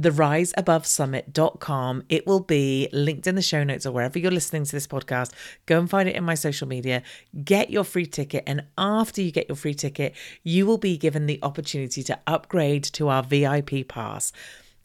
theriseabovesummit.com. 0.00 2.04
It 2.08 2.26
will 2.26 2.40
be 2.40 2.88
linked 2.92 3.26
in 3.26 3.34
the 3.34 3.42
show 3.42 3.64
notes 3.64 3.86
or 3.86 3.92
wherever 3.92 4.18
you're 4.18 4.30
listening 4.30 4.64
to 4.64 4.72
this 4.72 4.86
podcast. 4.86 5.32
Go 5.66 5.78
and 5.78 5.88
find 5.88 6.08
it 6.08 6.16
in 6.16 6.24
my 6.24 6.34
social 6.34 6.68
media. 6.68 7.02
Get 7.44 7.70
your 7.70 7.84
free 7.84 8.06
ticket. 8.06 8.44
And 8.46 8.64
after 8.76 9.22
you 9.22 9.30
get 9.30 9.48
your 9.48 9.56
free 9.56 9.74
ticket, 9.74 10.14
you 10.42 10.66
will 10.66 10.78
be 10.78 10.96
given 10.96 11.26
the 11.26 11.38
opportunity 11.42 12.02
to 12.04 12.18
upgrade 12.26 12.84
to 12.84 13.08
our 13.08 13.22
VIP 13.22 13.88
pass. 13.88 14.32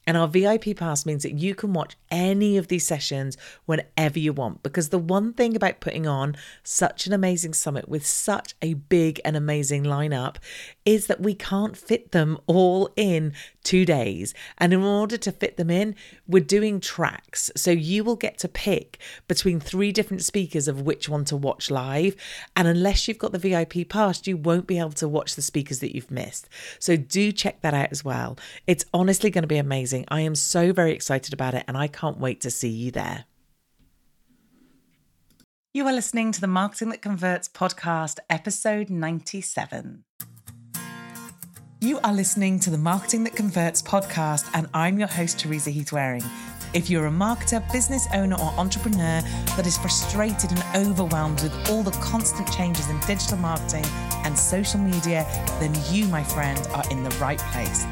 And 0.09 0.17
our 0.17 0.27
VIP 0.27 0.75
pass 0.75 1.05
means 1.05 1.21
that 1.21 1.35
you 1.35 1.53
can 1.53 1.71
watch 1.71 1.95
any 2.09 2.57
of 2.57 2.67
these 2.67 2.83
sessions 2.83 3.37
whenever 3.67 4.17
you 4.17 4.33
want. 4.33 4.63
Because 4.63 4.89
the 4.89 4.97
one 4.97 5.33
thing 5.33 5.55
about 5.55 5.81
putting 5.81 6.07
on 6.07 6.35
such 6.63 7.05
an 7.05 7.13
amazing 7.13 7.53
summit 7.53 7.87
with 7.87 8.03
such 8.03 8.55
a 8.59 8.73
big 8.73 9.21
and 9.23 9.37
amazing 9.37 9.83
lineup 9.83 10.37
is 10.83 11.05
that 11.05 11.21
we 11.21 11.35
can't 11.35 11.77
fit 11.77 12.11
them 12.11 12.39
all 12.47 12.89
in 12.95 13.33
two 13.63 13.85
days. 13.85 14.33
And 14.57 14.73
in 14.73 14.81
order 14.81 15.15
to 15.15 15.31
fit 15.31 15.57
them 15.57 15.69
in, 15.69 15.93
we're 16.27 16.43
doing 16.43 16.79
tracks. 16.79 17.51
So 17.55 17.69
you 17.69 18.03
will 18.03 18.15
get 18.15 18.39
to 18.39 18.47
pick 18.47 18.97
between 19.27 19.59
three 19.59 19.91
different 19.91 20.23
speakers 20.23 20.67
of 20.67 20.81
which 20.81 21.07
one 21.07 21.23
to 21.25 21.37
watch 21.37 21.69
live. 21.69 22.15
And 22.55 22.67
unless 22.67 23.07
you've 23.07 23.19
got 23.19 23.31
the 23.31 23.37
VIP 23.37 23.87
pass, 23.87 24.25
you 24.25 24.37
won't 24.37 24.65
be 24.65 24.79
able 24.79 24.93
to 24.93 25.07
watch 25.07 25.35
the 25.35 25.43
speakers 25.43 25.81
that 25.81 25.93
you've 25.93 26.09
missed. 26.09 26.49
So 26.79 26.97
do 26.97 27.31
check 27.31 27.61
that 27.61 27.75
out 27.75 27.89
as 27.91 28.03
well. 28.03 28.39
It's 28.65 28.85
honestly 28.91 29.29
going 29.29 29.43
to 29.43 29.47
be 29.47 29.57
amazing. 29.57 29.98
I 30.07 30.21
am 30.21 30.35
so 30.35 30.73
very 30.73 30.93
excited 30.93 31.33
about 31.33 31.53
it 31.53 31.65
and 31.67 31.77
I 31.77 31.87
can't 31.87 32.19
wait 32.19 32.41
to 32.41 32.51
see 32.51 32.69
you 32.69 32.91
there. 32.91 33.25
You 35.73 35.85
are 35.85 35.93
listening 35.93 36.31
to 36.31 36.41
the 36.41 36.47
Marketing 36.47 36.89
That 36.89 37.01
Converts 37.01 37.47
podcast, 37.47 38.17
episode 38.29 38.89
97. 38.89 40.03
You 41.81 41.99
are 42.03 42.13
listening 42.13 42.59
to 42.61 42.69
the 42.69 42.77
Marketing 42.77 43.23
That 43.23 43.35
Converts 43.35 43.81
podcast, 43.81 44.49
and 44.53 44.67
I'm 44.73 44.99
your 44.99 45.07
host, 45.07 45.39
Teresa 45.39 45.69
Heath 45.69 45.91
Wareing. 45.91 46.25
If 46.73 46.89
you're 46.89 47.05
a 47.05 47.11
marketer, 47.11 47.61
business 47.71 48.07
owner, 48.13 48.35
or 48.35 48.53
entrepreneur 48.59 49.21
that 49.55 49.65
is 49.65 49.77
frustrated 49.77 50.51
and 50.51 50.87
overwhelmed 50.87 51.41
with 51.41 51.69
all 51.69 51.81
the 51.83 51.91
constant 51.91 52.51
changes 52.51 52.89
in 52.89 52.99
digital 53.01 53.37
marketing 53.37 53.85
and 54.25 54.37
social 54.37 54.79
media, 54.79 55.25
then 55.59 55.73
you, 55.89 56.07
my 56.07 56.23
friend, 56.23 56.59
are 56.73 56.83
in 56.91 57.03
the 57.03 57.11
right 57.11 57.39
place. 57.39 57.85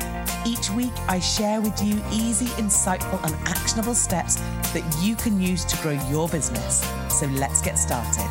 Each 0.46 0.70
week, 0.72 0.94
I 1.08 1.20
share 1.20 1.60
with 1.62 1.82
you 1.84 2.02
easy, 2.12 2.46
insightful, 2.62 3.22
and 3.24 3.34
actionable 3.48 3.96
steps 3.96 4.36
that 4.74 5.00
you 5.02 5.16
can 5.16 5.42
use 5.42 5.66
to 5.66 5.78
grow 5.82 6.00
your 6.10 6.30
business. 6.30 6.86
So 7.10 7.26
let's 7.28 7.62
get 7.62 7.78
started. 7.78 8.30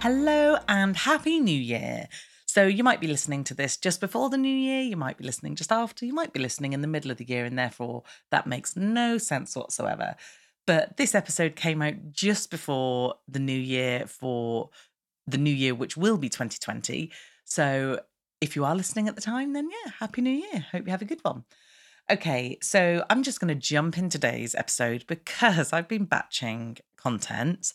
Hello, 0.00 0.58
and 0.68 0.96
Happy 0.96 1.40
New 1.40 1.58
Year. 1.58 2.08
So 2.46 2.66
you 2.66 2.82
might 2.82 3.00
be 3.00 3.06
listening 3.06 3.44
to 3.44 3.54
this 3.54 3.76
just 3.76 4.00
before 4.00 4.30
the 4.30 4.38
new 4.38 4.54
year, 4.54 4.80
you 4.82 4.96
might 4.96 5.18
be 5.18 5.24
listening 5.24 5.54
just 5.54 5.70
after, 5.70 6.06
you 6.06 6.14
might 6.14 6.32
be 6.32 6.40
listening 6.40 6.72
in 6.72 6.80
the 6.80 6.88
middle 6.88 7.10
of 7.10 7.18
the 7.18 7.24
year, 7.24 7.44
and 7.44 7.58
therefore 7.58 8.04
that 8.30 8.46
makes 8.46 8.74
no 8.76 9.18
sense 9.18 9.54
whatsoever. 9.54 10.16
But 10.66 10.96
this 10.96 11.14
episode 11.14 11.56
came 11.56 11.82
out 11.82 12.12
just 12.12 12.50
before 12.50 13.14
the 13.26 13.38
new 13.38 13.58
year 13.58 14.06
for 14.06 14.70
the 15.26 15.38
new 15.38 15.52
year, 15.52 15.74
which 15.74 15.96
will 15.96 16.16
be 16.16 16.28
2020. 16.28 17.10
So 17.44 18.00
if 18.40 18.56
you 18.56 18.64
are 18.64 18.74
listening 18.74 19.08
at 19.08 19.14
the 19.14 19.22
time, 19.22 19.52
then 19.52 19.68
yeah, 19.70 19.92
Happy 19.98 20.20
New 20.20 20.30
Year. 20.30 20.66
Hope 20.72 20.84
you 20.84 20.90
have 20.90 21.02
a 21.02 21.06
good 21.06 21.22
one. 21.22 21.44
Okay, 22.10 22.58
so 22.62 23.04
I'm 23.10 23.22
just 23.22 23.40
going 23.40 23.48
to 23.48 23.54
jump 23.54 23.98
in 23.98 24.08
today's 24.08 24.54
episode 24.54 25.04
because 25.06 25.72
I've 25.72 25.88
been 25.88 26.04
batching 26.04 26.78
content 26.96 27.72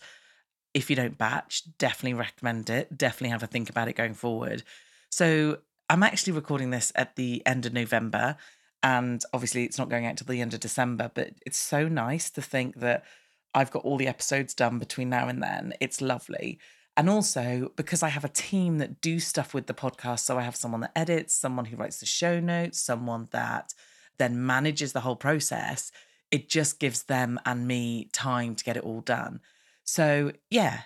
if 0.73 0.89
you 0.89 0.95
don't 0.95 1.17
batch, 1.17 1.63
definitely 1.77 2.15
recommend 2.15 2.69
it. 2.69 2.97
Definitely 2.97 3.29
have 3.29 3.43
a 3.43 3.47
think 3.47 3.69
about 3.69 3.87
it 3.87 3.95
going 3.95 4.15
forward. 4.15 4.63
So 5.09 5.59
I'm 5.89 6.03
actually 6.03 6.33
recording 6.33 6.71
this 6.71 6.91
at 6.95 7.15
the 7.15 7.43
end 7.45 7.65
of 7.65 7.73
November. 7.73 8.37
And 8.81 9.23
obviously, 9.33 9.63
it's 9.63 9.77
not 9.77 9.89
going 9.89 10.05
out 10.05 10.17
till 10.17 10.27
the 10.27 10.41
end 10.41 10.53
of 10.53 10.59
December, 10.59 11.11
but 11.13 11.31
it's 11.45 11.57
so 11.57 11.87
nice 11.87 12.29
to 12.31 12.41
think 12.41 12.79
that 12.79 13.05
I've 13.53 13.71
got 13.71 13.85
all 13.85 13.97
the 13.97 14.07
episodes 14.07 14.53
done 14.53 14.79
between 14.79 15.09
now 15.09 15.27
and 15.27 15.41
then. 15.41 15.73
It's 15.79 16.01
lovely. 16.01 16.59
And 16.95 17.09
also 17.09 17.71
because 17.75 18.03
I 18.03 18.09
have 18.09 18.23
a 18.23 18.29
team 18.29 18.77
that 18.77 19.01
do 19.01 19.19
stuff 19.19 19.53
with 19.53 19.67
the 19.67 19.73
podcast. 19.73 20.19
So 20.19 20.37
I 20.37 20.43
have 20.43 20.55
someone 20.55 20.81
that 20.81 20.91
edits, 20.95 21.33
someone 21.33 21.65
who 21.65 21.75
writes 21.75 21.99
the 21.99 22.05
show 22.05 22.39
notes, 22.39 22.79
someone 22.79 23.27
that 23.31 23.73
then 24.17 24.45
manages 24.45 24.93
the 24.93 24.99
whole 24.99 25.15
process. 25.15 25.91
It 26.29 26.49
just 26.49 26.79
gives 26.79 27.03
them 27.03 27.39
and 27.45 27.67
me 27.67 28.09
time 28.13 28.55
to 28.55 28.63
get 28.63 28.77
it 28.77 28.83
all 28.83 29.01
done. 29.01 29.39
So, 29.83 30.31
yeah, 30.49 30.81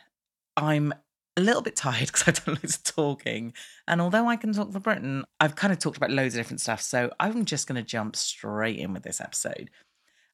I'm 0.55 0.93
a 1.35 1.41
little 1.41 1.61
bit 1.61 1.75
tired 1.75 2.07
because 2.07 2.23
I've 2.27 2.45
done 2.45 2.55
loads 2.55 2.77
of 2.77 2.83
talking. 2.83 3.53
And 3.87 4.01
although 4.01 4.27
I 4.27 4.35
can 4.35 4.53
talk 4.53 4.71
for 4.71 4.79
Britain, 4.79 5.23
I've 5.39 5.55
kind 5.55 5.71
of 5.71 5.79
talked 5.79 5.97
about 5.97 6.11
loads 6.11 6.35
of 6.35 6.39
different 6.39 6.61
stuff. 6.61 6.81
So 6.81 7.11
I'm 7.19 7.45
just 7.45 7.67
going 7.67 7.81
to 7.81 7.87
jump 7.87 8.15
straight 8.15 8.79
in 8.79 8.93
with 8.93 9.03
this 9.03 9.21
episode. 9.21 9.69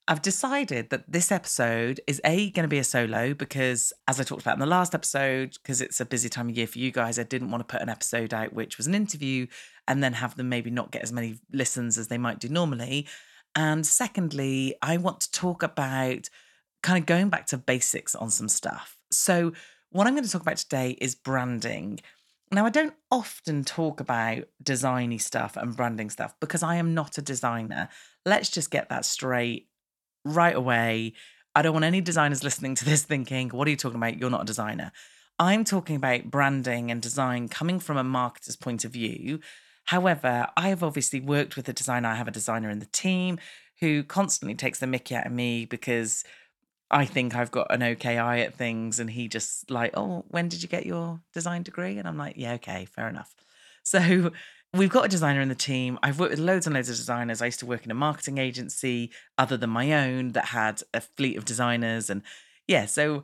I've 0.05 0.21
decided 0.21 0.89
that 0.89 1.09
this 1.09 1.31
episode 1.31 2.01
is 2.07 2.19
A, 2.25 2.49
going 2.49 2.63
to 2.65 2.69
be 2.69 2.79
a 2.79 2.83
solo 2.83 3.33
because, 3.33 3.93
as 4.05 4.19
I 4.19 4.23
talked 4.23 4.41
about 4.41 4.55
in 4.55 4.59
the 4.59 4.65
last 4.65 4.93
episode, 4.93 5.53
because 5.53 5.79
it's 5.79 6.01
a 6.01 6.05
busy 6.05 6.27
time 6.27 6.49
of 6.49 6.57
year 6.57 6.67
for 6.67 6.79
you 6.79 6.91
guys, 6.91 7.17
I 7.17 7.23
didn't 7.23 7.51
want 7.51 7.65
to 7.65 7.71
put 7.71 7.81
an 7.81 7.87
episode 7.87 8.33
out 8.33 8.51
which 8.51 8.77
was 8.77 8.85
an 8.85 8.95
interview 8.95 9.47
and 9.87 10.03
then 10.03 10.13
have 10.13 10.35
them 10.35 10.49
maybe 10.49 10.69
not 10.69 10.91
get 10.91 11.03
as 11.03 11.13
many 11.13 11.39
listens 11.53 11.97
as 11.97 12.09
they 12.09 12.17
might 12.17 12.39
do 12.39 12.49
normally. 12.49 13.07
And 13.55 13.85
secondly, 13.85 14.75
I 14.81 14.97
want 14.97 15.21
to 15.21 15.31
talk 15.31 15.63
about 15.63 16.29
kind 16.81 16.99
of 16.99 17.05
going 17.05 17.29
back 17.29 17.45
to 17.47 17.57
basics 17.57 18.13
on 18.13 18.29
some 18.29 18.49
stuff. 18.49 18.97
So, 19.09 19.53
what 19.91 20.05
I'm 20.05 20.15
going 20.15 20.25
to 20.25 20.31
talk 20.31 20.41
about 20.41 20.57
today 20.57 20.97
is 20.99 21.15
branding. 21.15 22.01
Now, 22.51 22.65
I 22.65 22.71
don't 22.71 22.95
often 23.09 23.63
talk 23.63 24.01
about 24.01 24.43
designy 24.61 25.21
stuff 25.21 25.55
and 25.55 25.77
branding 25.77 26.09
stuff 26.09 26.35
because 26.41 26.61
I 26.61 26.75
am 26.75 26.93
not 26.93 27.17
a 27.17 27.21
designer. 27.21 27.87
Let's 28.25 28.49
just 28.49 28.69
get 28.69 28.89
that 28.89 29.05
straight 29.05 29.67
right 30.25 30.55
away. 30.55 31.13
I 31.55 31.61
don't 31.61 31.73
want 31.73 31.85
any 31.85 32.01
designers 32.01 32.43
listening 32.43 32.75
to 32.75 32.85
this 32.85 33.03
thinking, 33.11 33.49
what 33.49 33.67
are 33.67 33.71
you 33.71 33.77
talking 33.77 33.97
about? 33.97 34.17
You're 34.17 34.29
not 34.29 34.41
a 34.43 34.45
designer. 34.45 34.91
I'm 35.39 35.63
talking 35.63 35.95
about 35.95 36.25
branding 36.25 36.91
and 36.91 37.01
design 37.01 37.47
coming 37.47 37.79
from 37.79 37.97
a 37.97 38.03
marketer's 38.03 38.55
point 38.55 38.85
of 38.85 38.91
view. 38.91 39.39
However, 39.85 40.47
I 40.55 40.69
have 40.69 40.83
obviously 40.83 41.19
worked 41.19 41.55
with 41.55 41.67
a 41.67 41.73
designer. 41.73 42.09
I 42.09 42.15
have 42.15 42.27
a 42.27 42.31
designer 42.31 42.69
in 42.69 42.79
the 42.79 42.85
team 42.85 43.39
who 43.79 44.03
constantly 44.03 44.55
takes 44.55 44.79
the 44.79 44.87
mickey 44.87 45.15
out 45.15 45.25
of 45.25 45.31
me 45.31 45.65
because 45.65 46.23
I 46.89 47.05
think 47.05 47.35
I've 47.35 47.51
got 47.51 47.73
an 47.73 47.83
okay 47.83 48.17
eye 48.17 48.39
at 48.39 48.53
things. 48.55 48.99
And 48.99 49.09
he 49.09 49.27
just 49.27 49.69
like, 49.69 49.91
oh, 49.95 50.23
when 50.29 50.47
did 50.47 50.61
you 50.61 50.69
get 50.69 50.85
your 50.85 51.19
design 51.33 51.63
degree? 51.63 51.97
And 51.97 52.07
I'm 52.07 52.17
like, 52.17 52.35
yeah, 52.37 52.53
okay, 52.53 52.85
fair 52.85 53.09
enough. 53.09 53.33
So 53.83 54.31
we've 54.73 54.89
got 54.89 55.05
a 55.05 55.09
designer 55.09 55.41
in 55.41 55.49
the 55.49 55.55
team. 55.55 55.99
I've 56.01 56.19
worked 56.19 56.31
with 56.31 56.39
loads 56.39 56.65
and 56.65 56.73
loads 56.73 56.89
of 56.89 56.95
designers. 56.95 57.41
I 57.41 57.45
used 57.45 57.59
to 57.59 57.65
work 57.65 57.85
in 57.85 57.91
a 57.91 57.95
marketing 57.95 58.39
agency 58.39 59.11
other 59.37 59.55
than 59.55 59.69
my 59.69 59.93
own 59.93 60.29
that 60.29 60.45
had 60.45 60.81
a 60.93 61.01
fleet 61.01 61.37
of 61.37 61.45
designers. 61.45 62.09
And 62.09 62.23
yeah, 62.67 62.85
so 62.85 63.23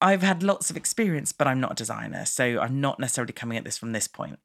I've 0.00 0.22
had 0.22 0.42
lots 0.42 0.70
of 0.70 0.76
experience, 0.76 1.32
but 1.32 1.48
I'm 1.48 1.60
not 1.60 1.72
a 1.72 1.76
designer. 1.76 2.24
So 2.24 2.60
I'm 2.60 2.80
not 2.80 3.00
necessarily 3.00 3.32
coming 3.32 3.58
at 3.58 3.64
this 3.64 3.78
from 3.78 3.92
this 3.92 4.06
point. 4.06 4.38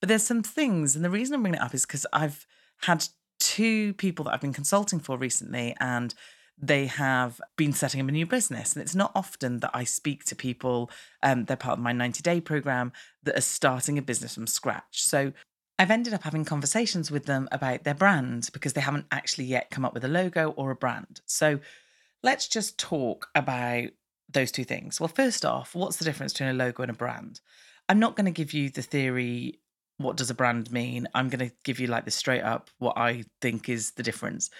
But 0.00 0.08
there's 0.08 0.22
some 0.22 0.42
things, 0.42 0.94
and 0.94 1.04
the 1.04 1.10
reason 1.10 1.34
I'm 1.34 1.42
bringing 1.42 1.58
it 1.58 1.64
up 1.64 1.74
is 1.74 1.86
because 1.86 2.06
I've 2.12 2.46
had 2.82 3.08
two 3.40 3.94
people 3.94 4.26
that 4.26 4.34
I've 4.34 4.42
been 4.42 4.52
consulting 4.52 5.00
for 5.00 5.16
recently, 5.16 5.74
and 5.80 6.14
they 6.58 6.86
have 6.86 7.40
been 7.56 7.72
setting 7.72 8.00
up 8.00 8.08
a 8.08 8.12
new 8.12 8.26
business. 8.26 8.74
And 8.74 8.82
it's 8.82 8.94
not 8.94 9.12
often 9.14 9.60
that 9.60 9.70
I 9.72 9.84
speak 9.84 10.24
to 10.24 10.36
people, 10.36 10.90
um, 11.22 11.46
they're 11.46 11.56
part 11.56 11.78
of 11.78 11.82
my 11.82 11.92
90 11.92 12.22
day 12.22 12.40
program, 12.40 12.92
that 13.22 13.38
are 13.38 13.42
starting 13.42 13.96
a 13.96 14.02
business 14.02 14.34
from 14.34 14.46
scratch. 14.46 15.02
So 15.02 15.32
I've 15.78 15.90
ended 15.90 16.14
up 16.14 16.22
having 16.22 16.44
conversations 16.44 17.10
with 17.10 17.26
them 17.26 17.48
about 17.52 17.84
their 17.84 17.94
brand 17.94 18.48
because 18.52 18.72
they 18.72 18.80
haven't 18.80 19.06
actually 19.10 19.44
yet 19.44 19.70
come 19.70 19.84
up 19.84 19.92
with 19.92 20.04
a 20.04 20.08
logo 20.08 20.50
or 20.56 20.70
a 20.70 20.76
brand. 20.76 21.20
So 21.26 21.60
let's 22.22 22.48
just 22.48 22.78
talk 22.78 23.28
about 23.34 23.88
those 24.28 24.50
two 24.50 24.64
things. 24.64 25.00
Well, 25.00 25.08
first 25.08 25.44
off, 25.44 25.74
what's 25.74 25.98
the 25.98 26.04
difference 26.04 26.32
between 26.32 26.48
a 26.48 26.54
logo 26.54 26.82
and 26.82 26.90
a 26.90 26.94
brand? 26.94 27.40
I'm 27.88 27.98
not 27.98 28.16
going 28.16 28.24
to 28.24 28.30
give 28.32 28.52
you 28.52 28.70
the 28.70 28.82
theory 28.82 29.60
what 29.98 30.16
does 30.16 30.30
a 30.30 30.34
brand 30.34 30.70
mean? 30.70 31.08
I'm 31.14 31.28
going 31.28 31.48
to 31.48 31.54
give 31.64 31.80
you 31.80 31.86
like 31.86 32.04
the 32.04 32.10
straight 32.10 32.42
up 32.42 32.70
what 32.78 32.98
I 32.98 33.24
think 33.40 33.68
is 33.68 33.92
the 33.92 34.02
difference. 34.02 34.50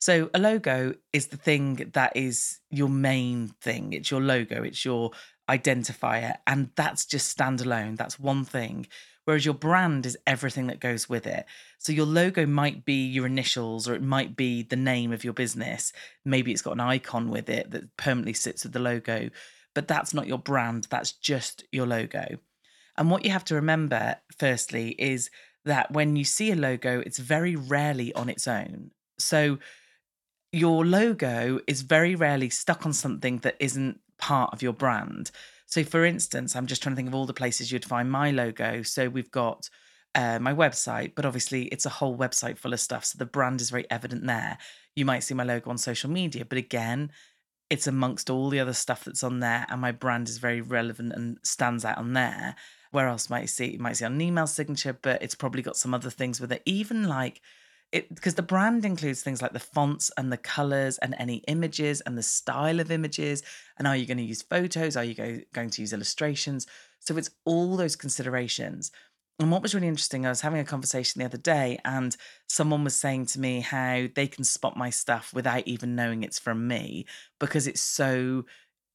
So 0.00 0.30
a 0.34 0.38
logo 0.38 0.94
is 1.12 1.28
the 1.28 1.36
thing 1.36 1.90
that 1.92 2.16
is 2.16 2.58
your 2.70 2.88
main 2.88 3.48
thing. 3.60 3.92
It's 3.92 4.10
your 4.10 4.20
logo, 4.20 4.62
it's 4.62 4.84
your 4.84 5.10
identifier 5.48 6.36
and 6.46 6.70
that's 6.74 7.04
just 7.04 7.36
standalone. 7.36 7.96
That's 7.96 8.18
one 8.18 8.44
thing. 8.44 8.86
Whereas 9.24 9.44
your 9.44 9.54
brand 9.54 10.06
is 10.06 10.18
everything 10.26 10.66
that 10.68 10.80
goes 10.80 11.08
with 11.08 11.26
it. 11.26 11.44
So 11.78 11.92
your 11.92 12.06
logo 12.06 12.46
might 12.46 12.84
be 12.84 13.06
your 13.06 13.26
initials 13.26 13.88
or 13.88 13.94
it 13.94 14.02
might 14.02 14.36
be 14.36 14.62
the 14.62 14.76
name 14.76 15.12
of 15.12 15.24
your 15.24 15.32
business. 15.32 15.92
Maybe 16.24 16.52
it's 16.52 16.62
got 16.62 16.72
an 16.72 16.80
icon 16.80 17.30
with 17.30 17.48
it 17.48 17.70
that 17.70 17.96
permanently 17.96 18.32
sits 18.32 18.64
with 18.64 18.72
the 18.72 18.78
logo, 18.78 19.30
but 19.74 19.86
that's 19.86 20.14
not 20.14 20.26
your 20.26 20.38
brand. 20.38 20.86
That's 20.90 21.12
just 21.12 21.64
your 21.70 21.86
logo. 21.86 22.38
And 22.96 23.10
what 23.10 23.24
you 23.24 23.30
have 23.30 23.44
to 23.46 23.54
remember, 23.54 24.16
firstly, 24.36 24.90
is 24.98 25.30
that 25.64 25.90
when 25.92 26.16
you 26.16 26.24
see 26.24 26.50
a 26.50 26.56
logo, 26.56 27.00
it's 27.00 27.18
very 27.18 27.56
rarely 27.56 28.12
on 28.14 28.28
its 28.28 28.48
own. 28.48 28.90
So 29.18 29.58
your 30.52 30.84
logo 30.84 31.60
is 31.66 31.82
very 31.82 32.14
rarely 32.14 32.50
stuck 32.50 32.84
on 32.84 32.92
something 32.92 33.38
that 33.38 33.56
isn't 33.60 34.00
part 34.18 34.52
of 34.52 34.62
your 34.62 34.72
brand. 34.72 35.30
So, 35.70 35.84
for 35.84 36.04
instance, 36.04 36.56
I'm 36.56 36.66
just 36.66 36.82
trying 36.82 36.94
to 36.94 36.96
think 36.96 37.08
of 37.08 37.14
all 37.14 37.26
the 37.26 37.32
places 37.32 37.70
you'd 37.70 37.84
find 37.84 38.10
my 38.10 38.32
logo. 38.32 38.82
So, 38.82 39.08
we've 39.08 39.30
got 39.30 39.70
uh, 40.16 40.40
my 40.40 40.52
website, 40.52 41.14
but 41.14 41.24
obviously 41.24 41.64
it's 41.66 41.86
a 41.86 41.90
whole 41.90 42.18
website 42.18 42.58
full 42.58 42.72
of 42.72 42.80
stuff. 42.80 43.04
So, 43.04 43.18
the 43.18 43.24
brand 43.26 43.60
is 43.60 43.70
very 43.70 43.88
evident 43.90 44.26
there. 44.26 44.58
You 44.96 45.04
might 45.04 45.20
see 45.20 45.34
my 45.34 45.44
logo 45.44 45.70
on 45.70 45.78
social 45.78 46.10
media, 46.10 46.44
but 46.44 46.58
again, 46.58 47.12
it's 47.70 47.86
amongst 47.86 48.30
all 48.30 48.50
the 48.50 48.58
other 48.58 48.72
stuff 48.72 49.04
that's 49.04 49.22
on 49.22 49.38
there, 49.38 49.64
and 49.70 49.80
my 49.80 49.92
brand 49.92 50.28
is 50.28 50.38
very 50.38 50.60
relevant 50.60 51.12
and 51.12 51.38
stands 51.44 51.84
out 51.84 51.98
on 51.98 52.14
there. 52.14 52.56
Where 52.90 53.06
else 53.06 53.30
might 53.30 53.42
you 53.42 53.46
see? 53.46 53.70
You 53.72 53.78
might 53.78 53.96
see 53.96 54.04
on 54.04 54.14
an 54.14 54.20
email 54.20 54.48
signature, 54.48 54.98
but 55.00 55.22
it's 55.22 55.36
probably 55.36 55.62
got 55.62 55.76
some 55.76 55.94
other 55.94 56.10
things 56.10 56.40
with 56.40 56.50
it. 56.50 56.62
Even 56.66 57.04
like 57.06 57.40
because 57.92 58.34
the 58.34 58.42
brand 58.42 58.84
includes 58.84 59.22
things 59.22 59.42
like 59.42 59.52
the 59.52 59.58
fonts 59.58 60.10
and 60.16 60.32
the 60.32 60.36
colors 60.36 60.98
and 60.98 61.14
any 61.18 61.36
images 61.48 62.00
and 62.02 62.16
the 62.16 62.22
style 62.22 62.80
of 62.80 62.90
images. 62.90 63.42
And 63.78 63.88
are 63.88 63.96
you 63.96 64.06
going 64.06 64.18
to 64.18 64.24
use 64.24 64.42
photos? 64.42 64.96
Are 64.96 65.04
you 65.04 65.14
go, 65.14 65.40
going 65.52 65.70
to 65.70 65.82
use 65.82 65.92
illustrations? 65.92 66.66
So 67.00 67.16
it's 67.16 67.30
all 67.44 67.76
those 67.76 67.96
considerations. 67.96 68.92
And 69.40 69.50
what 69.50 69.62
was 69.62 69.74
really 69.74 69.88
interesting, 69.88 70.26
I 70.26 70.28
was 70.28 70.42
having 70.42 70.60
a 70.60 70.64
conversation 70.64 71.18
the 71.18 71.24
other 71.24 71.38
day, 71.38 71.78
and 71.86 72.14
someone 72.46 72.84
was 72.84 72.94
saying 72.94 73.24
to 73.26 73.40
me 73.40 73.60
how 73.60 74.06
they 74.14 74.26
can 74.26 74.44
spot 74.44 74.76
my 74.76 74.90
stuff 74.90 75.32
without 75.32 75.66
even 75.66 75.96
knowing 75.96 76.22
it's 76.22 76.38
from 76.38 76.68
me 76.68 77.06
because 77.38 77.66
it's 77.66 77.80
so 77.80 78.44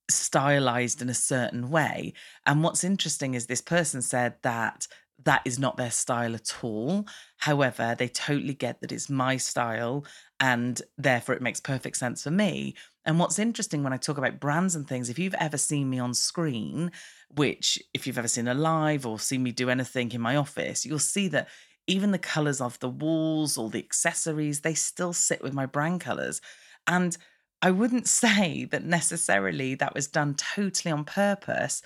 stylized 0.07 1.01
in 1.01 1.09
a 1.09 1.15
certain 1.15 1.71
way. 1.71 2.13
And 2.45 2.63
what's 2.63 2.83
interesting 2.83 3.33
is 3.33 3.47
this 3.47 3.61
person 3.61 4.03
said 4.03 4.35
that 4.43 4.87
that 5.23 5.41
is 5.45 5.57
not 5.57 5.77
their 5.77 5.91
style 5.91 6.35
at 6.35 6.63
all. 6.63 7.05
However, 7.37 7.95
they 7.97 8.07
totally 8.07 8.53
get 8.53 8.81
that 8.81 8.91
it's 8.91 9.09
my 9.09 9.37
style 9.37 10.05
and 10.39 10.81
therefore 10.97 11.35
it 11.35 11.41
makes 11.41 11.59
perfect 11.59 11.97
sense 11.97 12.23
for 12.23 12.31
me. 12.31 12.75
And 13.05 13.19
what's 13.19 13.39
interesting 13.39 13.83
when 13.83 13.93
I 13.93 13.97
talk 13.97 14.17
about 14.17 14.39
brands 14.39 14.75
and 14.75 14.87
things, 14.87 15.09
if 15.09 15.17
you've 15.19 15.35
ever 15.35 15.57
seen 15.57 15.89
me 15.89 15.99
on 15.99 16.13
screen, 16.13 16.91
which 17.29 17.81
if 17.93 18.05
you've 18.05 18.17
ever 18.17 18.27
seen 18.27 18.47
a 18.47 18.53
live 18.53 19.05
or 19.05 19.19
seen 19.19 19.43
me 19.43 19.51
do 19.51 19.69
anything 19.69 20.11
in 20.11 20.21
my 20.21 20.35
office, 20.35 20.85
you'll 20.85 20.99
see 20.99 21.27
that 21.29 21.47
even 21.87 22.11
the 22.11 22.17
colors 22.17 22.59
of 22.59 22.79
the 22.79 22.89
walls 22.89 23.57
or 23.57 23.69
the 23.69 23.79
accessories, 23.79 24.61
they 24.61 24.73
still 24.73 25.13
sit 25.13 25.41
with 25.41 25.53
my 25.53 25.65
brand 25.65 26.01
colors. 26.01 26.41
And 26.87 27.15
I 27.61 27.71
wouldn't 27.71 28.07
say 28.23 28.65
that 28.65 28.83
necessarily 28.83 29.75
that 29.75 29.93
was 29.93 30.07
done 30.07 30.35
totally 30.35 30.91
on 30.91 31.05
purpose 31.05 31.81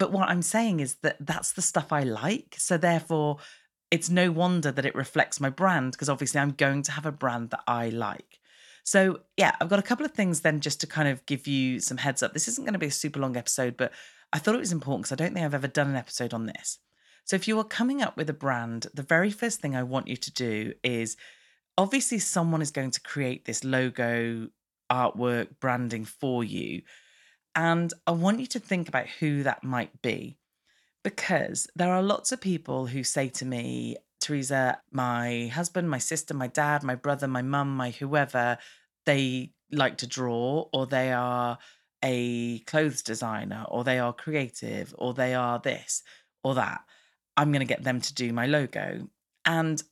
but 0.00 0.12
what 0.12 0.30
I'm 0.30 0.40
saying 0.40 0.80
is 0.80 0.94
that 1.02 1.18
that's 1.20 1.52
the 1.52 1.60
stuff 1.60 1.92
I 1.92 2.04
like. 2.04 2.56
So 2.56 2.78
therefore, 2.78 3.36
it's 3.90 4.08
no 4.08 4.32
wonder 4.32 4.72
that 4.72 4.86
it 4.86 4.94
reflects 4.94 5.40
my 5.40 5.50
brand 5.50 5.92
because 5.92 6.08
obviously 6.08 6.40
I'm 6.40 6.52
going 6.52 6.82
to 6.84 6.92
have 6.92 7.04
a 7.04 7.12
brand 7.12 7.50
that 7.50 7.60
I 7.68 7.90
like. 7.90 8.40
So, 8.82 9.20
yeah, 9.36 9.54
I've 9.60 9.68
got 9.68 9.78
a 9.78 9.82
couple 9.82 10.06
of 10.06 10.12
things 10.12 10.40
then 10.40 10.60
just 10.60 10.80
to 10.80 10.86
kind 10.86 11.06
of 11.06 11.26
give 11.26 11.46
you 11.46 11.80
some 11.80 11.98
heads 11.98 12.22
up. 12.22 12.32
This 12.32 12.48
isn't 12.48 12.64
going 12.64 12.72
to 12.72 12.78
be 12.78 12.86
a 12.86 12.90
super 12.90 13.20
long 13.20 13.36
episode, 13.36 13.76
but 13.76 13.92
I 14.32 14.38
thought 14.38 14.54
it 14.54 14.60
was 14.60 14.72
important 14.72 15.02
because 15.02 15.12
I 15.12 15.22
don't 15.22 15.34
think 15.34 15.44
I've 15.44 15.52
ever 15.52 15.68
done 15.68 15.90
an 15.90 15.96
episode 15.96 16.32
on 16.32 16.46
this. 16.46 16.78
So, 17.26 17.36
if 17.36 17.46
you 17.46 17.58
are 17.58 17.64
coming 17.64 18.00
up 18.00 18.16
with 18.16 18.30
a 18.30 18.34
brand, 18.34 18.86
the 18.94 19.02
very 19.02 19.30
first 19.30 19.60
thing 19.60 19.76
I 19.76 19.82
want 19.82 20.08
you 20.08 20.16
to 20.16 20.32
do 20.32 20.72
is 20.82 21.18
obviously 21.76 22.20
someone 22.20 22.62
is 22.62 22.70
going 22.70 22.92
to 22.92 23.02
create 23.02 23.44
this 23.44 23.64
logo, 23.64 24.48
artwork, 24.90 25.60
branding 25.60 26.06
for 26.06 26.42
you. 26.42 26.80
And 27.54 27.92
I 28.06 28.12
want 28.12 28.40
you 28.40 28.46
to 28.46 28.60
think 28.60 28.88
about 28.88 29.08
who 29.08 29.42
that 29.42 29.64
might 29.64 30.02
be 30.02 30.38
because 31.02 31.68
there 31.74 31.92
are 31.92 32.02
lots 32.02 32.32
of 32.32 32.40
people 32.40 32.86
who 32.86 33.02
say 33.02 33.28
to 33.28 33.44
me, 33.44 33.96
Teresa, 34.20 34.80
my 34.92 35.46
husband, 35.46 35.88
my 35.88 35.98
sister, 35.98 36.34
my 36.34 36.46
dad, 36.46 36.82
my 36.82 36.94
brother, 36.94 37.26
my 37.26 37.42
mum, 37.42 37.74
my 37.76 37.90
whoever, 37.90 38.58
they 39.06 39.52
like 39.72 39.98
to 39.98 40.06
draw 40.06 40.66
or 40.72 40.86
they 40.86 41.12
are 41.12 41.58
a 42.04 42.58
clothes 42.60 43.02
designer 43.02 43.64
or 43.68 43.84
they 43.84 43.98
are 43.98 44.12
creative 44.12 44.94
or 44.98 45.14
they 45.14 45.34
are 45.34 45.58
this 45.58 46.02
or 46.44 46.54
that. 46.54 46.82
I'm 47.36 47.50
going 47.50 47.60
to 47.60 47.66
get 47.66 47.82
them 47.82 48.00
to 48.00 48.14
do 48.14 48.32
my 48.32 48.46
logo. 48.46 49.08
And 49.44 49.82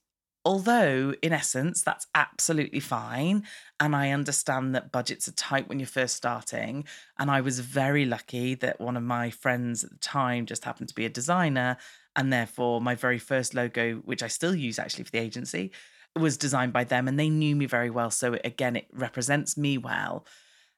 Although, 0.49 1.13
in 1.21 1.35
essence, 1.35 1.83
that's 1.83 2.07
absolutely 2.15 2.81
fine. 2.81 3.45
And 3.79 3.95
I 3.95 4.13
understand 4.13 4.75
that 4.75 4.91
budgets 4.91 5.29
are 5.29 5.33
tight 5.33 5.69
when 5.69 5.79
you're 5.79 5.87
first 5.87 6.17
starting. 6.17 6.87
And 7.19 7.31
I 7.31 7.43
was 7.43 7.61
very 7.61 8.07
lucky 8.07 8.55
that 8.55 8.81
one 8.81 8.97
of 8.97 9.03
my 9.03 9.29
friends 9.29 9.85
at 9.85 9.91
the 9.91 9.99
time 9.99 10.47
just 10.47 10.65
happened 10.65 10.89
to 10.89 10.95
be 10.95 11.05
a 11.05 11.11
designer. 11.11 11.77
And 12.17 12.33
therefore, 12.33 12.81
my 12.81 12.95
very 12.95 13.19
first 13.19 13.53
logo, 13.53 13.97
which 14.07 14.23
I 14.23 14.29
still 14.29 14.55
use 14.55 14.79
actually 14.79 15.05
for 15.05 15.11
the 15.11 15.19
agency, 15.19 15.71
was 16.17 16.39
designed 16.39 16.73
by 16.73 16.85
them. 16.85 17.09
And 17.09 17.21
they 17.21 17.29
knew 17.29 17.55
me 17.55 17.67
very 17.67 17.91
well. 17.91 18.11
So, 18.11 18.39
again, 18.43 18.75
it 18.75 18.87
represents 18.91 19.59
me 19.59 19.77
well. 19.77 20.25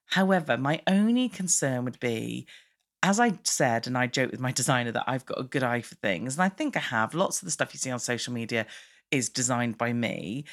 However, 0.06 0.58
my 0.58 0.82
only 0.88 1.28
concern 1.28 1.84
would 1.84 2.00
be 2.00 2.48
as 3.02 3.18
I 3.18 3.38
said, 3.44 3.86
and 3.86 3.96
I 3.96 4.08
joke 4.08 4.30
with 4.30 4.40
my 4.40 4.52
designer 4.60 4.92
that 4.92 5.04
I've 5.06 5.24
got 5.24 5.40
a 5.40 5.44
good 5.44 5.62
eye 5.62 5.80
for 5.80 5.94
things, 5.94 6.34
and 6.34 6.42
I 6.42 6.48
think 6.50 6.76
I 6.76 6.80
have. 6.80 7.14
Lots 7.14 7.40
of 7.40 7.46
the 7.46 7.50
stuff 7.50 7.72
you 7.72 7.78
see 7.78 7.90
on 7.90 7.98
social 7.98 8.34
media 8.34 8.66
is 9.10 9.28
designed 9.28 9.78
by 9.78 9.92
me. 9.92 10.44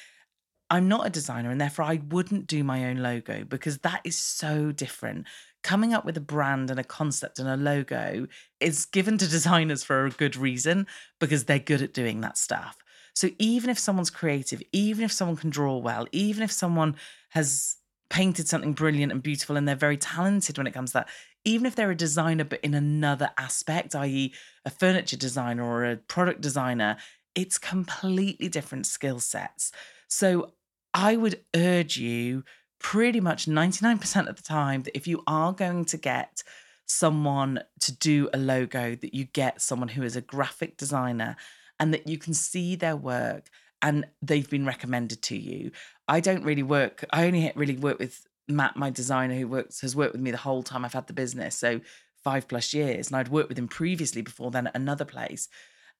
I'm 0.69 0.87
not 0.87 1.07
a 1.07 1.09
designer 1.09 1.49
and 1.49 1.61
therefore 1.61 1.85
I 1.85 2.01
wouldn't 2.09 2.47
do 2.47 2.63
my 2.63 2.85
own 2.85 2.97
logo 2.97 3.45
because 3.45 3.79
that 3.79 4.01
is 4.03 4.17
so 4.17 4.71
different. 4.71 5.25
Coming 5.63 5.93
up 5.93 6.05
with 6.05 6.17
a 6.17 6.21
brand 6.21 6.69
and 6.69 6.79
a 6.79 6.83
concept 6.83 7.39
and 7.39 7.47
a 7.47 7.55
logo 7.55 8.27
is 8.59 8.85
given 8.85 9.17
to 9.17 9.27
designers 9.29 9.83
for 9.83 10.05
a 10.05 10.11
good 10.11 10.35
reason 10.35 10.87
because 11.19 11.45
they're 11.45 11.59
good 11.59 11.81
at 11.81 11.93
doing 11.93 12.21
that 12.21 12.37
stuff. 12.37 12.77
So 13.15 13.29
even 13.39 13.69
if 13.69 13.79
someone's 13.79 14.11
creative, 14.11 14.61
even 14.71 15.03
if 15.03 15.11
someone 15.11 15.37
can 15.37 15.49
draw 15.49 15.77
well, 15.77 16.05
even 16.11 16.43
if 16.43 16.51
someone 16.51 16.95
has 17.29 17.77
painted 18.09 18.47
something 18.47 18.73
brilliant 18.73 19.11
and 19.11 19.23
beautiful 19.23 19.57
and 19.57 19.67
they're 19.67 19.75
very 19.75 19.97
talented 19.97 20.57
when 20.57 20.67
it 20.67 20.73
comes 20.73 20.91
to 20.91 20.99
that, 20.99 21.09
even 21.43 21.65
if 21.65 21.75
they're 21.75 21.91
a 21.91 21.95
designer 21.95 22.43
but 22.43 22.59
in 22.61 22.73
another 22.73 23.31
aspect, 23.37 23.95
i.e., 23.95 24.33
a 24.65 24.69
furniture 24.69 25.17
designer 25.17 25.63
or 25.63 25.85
a 25.85 25.95
product 25.95 26.41
designer, 26.41 26.97
it's 27.37 27.59
completely 27.59 28.49
different 28.49 28.87
skill 28.87 29.19
sets. 29.19 29.71
So 30.09 30.53
I 30.93 31.15
would 31.15 31.39
urge 31.55 31.95
you 31.95 32.43
pretty 32.79 33.19
much 33.19 33.45
99% 33.45 34.27
of 34.27 34.35
the 34.35 34.41
time 34.41 34.81
that 34.83 34.97
if 34.97 35.07
you 35.07 35.23
are 35.27 35.53
going 35.53 35.85
to 35.85 35.97
get 35.97 36.41
someone 36.87 37.61
to 37.81 37.91
do 37.91 38.27
a 38.33 38.37
logo, 38.37 38.95
that 38.95 39.13
you 39.13 39.25
get 39.25 39.61
someone 39.61 39.89
who 39.89 40.01
is 40.01 40.15
a 40.15 40.21
graphic 40.21 40.77
designer 40.77 41.35
and 41.79 41.93
that 41.93 42.07
you 42.07 42.17
can 42.17 42.33
see 42.33 42.75
their 42.75 42.95
work 42.95 43.49
and 43.83 44.07
they've 44.23 44.49
been 44.49 44.65
recommended 44.65 45.21
to 45.21 45.37
you. 45.37 45.71
I 46.07 46.21
don't 46.21 46.43
really 46.43 46.63
work, 46.63 47.05
I 47.11 47.27
only 47.27 47.51
really 47.55 47.77
work 47.77 47.99
with 47.99 48.25
Matt, 48.47 48.75
my 48.75 48.89
designer, 48.89 49.35
who 49.35 49.47
works 49.47 49.81
has 49.81 49.95
worked 49.95 50.13
with 50.13 50.21
me 50.21 50.31
the 50.31 50.37
whole 50.37 50.63
time 50.63 50.83
I've 50.83 50.93
had 50.93 51.05
the 51.05 51.13
business. 51.13 51.55
So 51.55 51.81
five 52.23 52.47
plus 52.47 52.73
years. 52.73 53.07
And 53.07 53.15
I'd 53.15 53.29
worked 53.29 53.49
with 53.49 53.59
him 53.59 53.67
previously 53.67 54.21
before 54.21 54.49
then 54.49 54.67
at 54.67 54.75
another 54.75 55.05
place. 55.05 55.47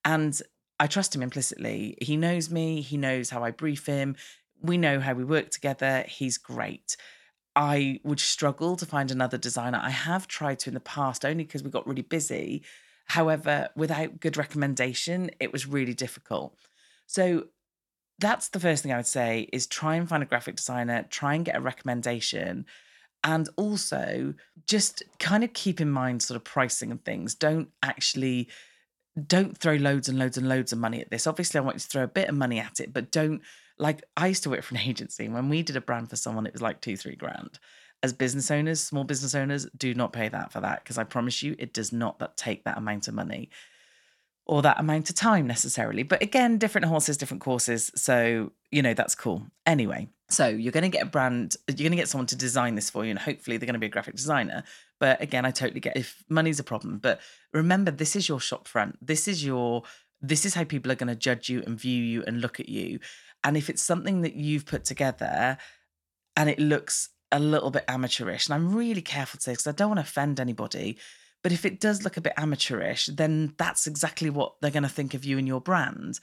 And 0.04 0.40
I 0.80 0.86
trust 0.86 1.14
him 1.14 1.22
implicitly. 1.22 1.96
He 2.00 2.16
knows 2.16 2.50
me, 2.50 2.80
he 2.80 2.96
knows 2.96 3.30
how 3.30 3.42
I 3.42 3.50
brief 3.50 3.86
him, 3.86 4.16
we 4.60 4.76
know 4.76 5.00
how 5.00 5.14
we 5.14 5.24
work 5.24 5.50
together. 5.50 6.04
He's 6.08 6.38
great. 6.38 6.96
I 7.54 8.00
would 8.04 8.20
struggle 8.20 8.76
to 8.76 8.86
find 8.86 9.10
another 9.10 9.38
designer. 9.38 9.80
I 9.82 9.90
have 9.90 10.28
tried 10.28 10.60
to 10.60 10.70
in 10.70 10.74
the 10.74 10.80
past 10.80 11.24
only 11.24 11.44
because 11.44 11.62
we 11.62 11.70
got 11.70 11.86
really 11.86 12.02
busy. 12.02 12.62
However, 13.06 13.68
without 13.74 14.20
good 14.20 14.36
recommendation, 14.36 15.30
it 15.40 15.52
was 15.52 15.66
really 15.66 15.94
difficult. 15.94 16.56
So 17.06 17.46
that's 18.18 18.48
the 18.48 18.60
first 18.60 18.82
thing 18.82 18.92
I 18.92 18.96
would 18.96 19.06
say 19.06 19.48
is 19.52 19.66
try 19.66 19.96
and 19.96 20.08
find 20.08 20.22
a 20.22 20.26
graphic 20.26 20.56
designer, 20.56 21.06
try 21.08 21.34
and 21.34 21.44
get 21.44 21.56
a 21.56 21.60
recommendation. 21.60 22.66
And 23.24 23.48
also 23.56 24.34
just 24.66 25.02
kind 25.18 25.42
of 25.42 25.52
keep 25.52 25.80
in 25.80 25.90
mind 25.90 26.22
sort 26.22 26.36
of 26.36 26.44
pricing 26.44 26.92
and 26.92 27.04
things. 27.04 27.34
Don't 27.34 27.70
actually 27.82 28.48
don't 29.26 29.56
throw 29.56 29.74
loads 29.74 30.08
and 30.08 30.18
loads 30.18 30.36
and 30.36 30.48
loads 30.48 30.72
of 30.72 30.78
money 30.78 31.00
at 31.00 31.10
this. 31.10 31.26
Obviously, 31.26 31.58
I 31.58 31.62
want 31.62 31.76
you 31.76 31.80
to 31.80 31.88
throw 31.88 32.02
a 32.04 32.08
bit 32.08 32.28
of 32.28 32.34
money 32.34 32.58
at 32.58 32.80
it, 32.80 32.92
but 32.92 33.10
don't 33.10 33.42
like 33.78 34.02
I 34.16 34.28
used 34.28 34.42
to 34.44 34.50
work 34.50 34.62
for 34.62 34.74
an 34.74 34.80
agency. 34.86 35.28
When 35.28 35.48
we 35.48 35.62
did 35.62 35.76
a 35.76 35.80
brand 35.80 36.10
for 36.10 36.16
someone, 36.16 36.46
it 36.46 36.52
was 36.52 36.62
like 36.62 36.80
two, 36.80 36.96
three 36.96 37.16
grand. 37.16 37.58
As 38.02 38.12
business 38.12 38.50
owners, 38.50 38.80
small 38.80 39.02
business 39.02 39.34
owners, 39.34 39.66
do 39.76 39.92
not 39.92 40.12
pay 40.12 40.28
that 40.28 40.52
for 40.52 40.60
that 40.60 40.84
because 40.84 40.98
I 40.98 41.04
promise 41.04 41.42
you, 41.42 41.56
it 41.58 41.72
does 41.72 41.92
not 41.92 42.20
that 42.20 42.36
take 42.36 42.64
that 42.64 42.78
amount 42.78 43.08
of 43.08 43.14
money 43.14 43.50
or 44.46 44.62
that 44.62 44.78
amount 44.78 45.10
of 45.10 45.16
time 45.16 45.46
necessarily. 45.46 46.04
But 46.04 46.22
again, 46.22 46.58
different 46.58 46.86
horses, 46.86 47.16
different 47.16 47.42
courses. 47.42 47.90
So, 47.96 48.52
you 48.70 48.82
know, 48.82 48.94
that's 48.94 49.14
cool. 49.14 49.46
Anyway, 49.66 50.08
so 50.30 50.46
you're 50.46 50.72
going 50.72 50.90
to 50.90 50.90
get 50.90 51.02
a 51.02 51.10
brand, 51.10 51.56
you're 51.68 51.76
going 51.76 51.92
to 51.92 51.96
get 51.96 52.08
someone 52.08 52.26
to 52.26 52.36
design 52.36 52.74
this 52.74 52.90
for 52.90 53.04
you, 53.04 53.10
and 53.10 53.18
hopefully 53.18 53.56
they're 53.56 53.66
going 53.66 53.74
to 53.74 53.80
be 53.80 53.86
a 53.86 53.90
graphic 53.90 54.14
designer. 54.14 54.62
But 55.00 55.22
again, 55.22 55.46
I 55.46 55.50
totally 55.50 55.80
get 55.80 55.96
if 55.96 56.22
money's 56.28 56.60
a 56.60 56.64
problem. 56.64 56.98
But 56.98 57.20
remember, 57.52 57.90
this 57.90 58.14
is 58.14 58.28
your 58.28 58.40
shop 58.40 58.68
front. 58.68 58.98
This 59.00 59.26
is 59.26 59.44
your, 59.44 59.84
this 60.20 60.44
is 60.44 60.54
how 60.54 60.64
people 60.64 60.92
are 60.92 60.96
going 60.96 61.08
to 61.08 61.16
judge 61.16 61.48
you 61.48 61.62
and 61.66 61.80
view 61.80 62.02
you 62.02 62.24
and 62.26 62.40
look 62.40 62.60
at 62.60 62.68
you. 62.68 62.98
And 63.42 63.56
if 63.56 63.70
it's 63.70 63.82
something 63.82 64.20
that 64.22 64.34
you've 64.34 64.66
put 64.66 64.84
together 64.84 65.56
and 66.36 66.50
it 66.50 66.58
looks 66.58 67.10
a 67.32 67.38
little 67.38 67.70
bit 67.70 67.84
amateurish, 67.88 68.48
and 68.48 68.54
I'm 68.54 68.74
really 68.74 69.02
careful 69.02 69.38
to 69.38 69.42
say 69.42 69.52
because 69.52 69.66
I 69.66 69.72
don't 69.72 69.88
want 69.88 69.98
to 69.98 70.02
offend 70.02 70.40
anybody, 70.40 70.98
but 71.42 71.52
if 71.52 71.64
it 71.64 71.80
does 71.80 72.02
look 72.02 72.16
a 72.16 72.20
bit 72.20 72.34
amateurish, 72.36 73.06
then 73.06 73.54
that's 73.56 73.86
exactly 73.86 74.28
what 74.28 74.56
they're 74.60 74.70
going 74.70 74.82
to 74.82 74.88
think 74.88 75.14
of 75.14 75.24
you 75.24 75.38
and 75.38 75.46
your 75.46 75.60
brand. 75.60 76.18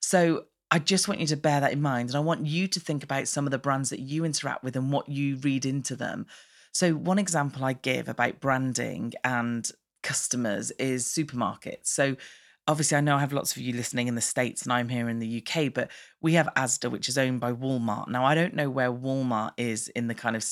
So 0.00 0.44
I 0.70 0.78
just 0.78 1.08
want 1.08 1.20
you 1.20 1.26
to 1.28 1.36
bear 1.36 1.60
that 1.60 1.72
in 1.72 1.80
mind. 1.80 2.10
And 2.10 2.16
I 2.16 2.20
want 2.20 2.46
you 2.46 2.68
to 2.68 2.80
think 2.80 3.02
about 3.02 3.28
some 3.28 3.46
of 3.46 3.50
the 3.50 3.58
brands 3.58 3.90
that 3.90 4.00
you 4.00 4.24
interact 4.24 4.62
with 4.62 4.76
and 4.76 4.92
what 4.92 5.08
you 5.08 5.36
read 5.36 5.64
into 5.64 5.96
them. 5.96 6.26
So, 6.72 6.92
one 6.92 7.18
example 7.18 7.64
I 7.64 7.72
give 7.72 8.08
about 8.08 8.40
branding 8.40 9.14
and 9.24 9.70
customers 10.02 10.70
is 10.72 11.04
supermarkets. 11.04 11.86
So, 11.86 12.16
obviously 12.68 12.98
I 12.98 13.00
know 13.00 13.16
I 13.16 13.20
have 13.20 13.32
lots 13.32 13.56
of 13.56 13.62
you 13.62 13.72
listening 13.72 14.08
in 14.08 14.14
the 14.14 14.20
States 14.20 14.62
and 14.62 14.72
I'm 14.72 14.90
here 14.90 15.08
in 15.08 15.18
the 15.18 15.42
UK, 15.42 15.72
but 15.72 15.90
we 16.20 16.34
have 16.34 16.48
Asda, 16.54 16.90
which 16.90 17.08
is 17.08 17.16
owned 17.16 17.40
by 17.40 17.52
Walmart. 17.52 18.08
Now, 18.08 18.26
I 18.26 18.34
don't 18.34 18.54
know 18.54 18.68
where 18.68 18.92
Walmart 18.92 19.52
is 19.56 19.88
in 19.88 20.06
the 20.06 20.14
kind 20.14 20.36
of 20.36 20.46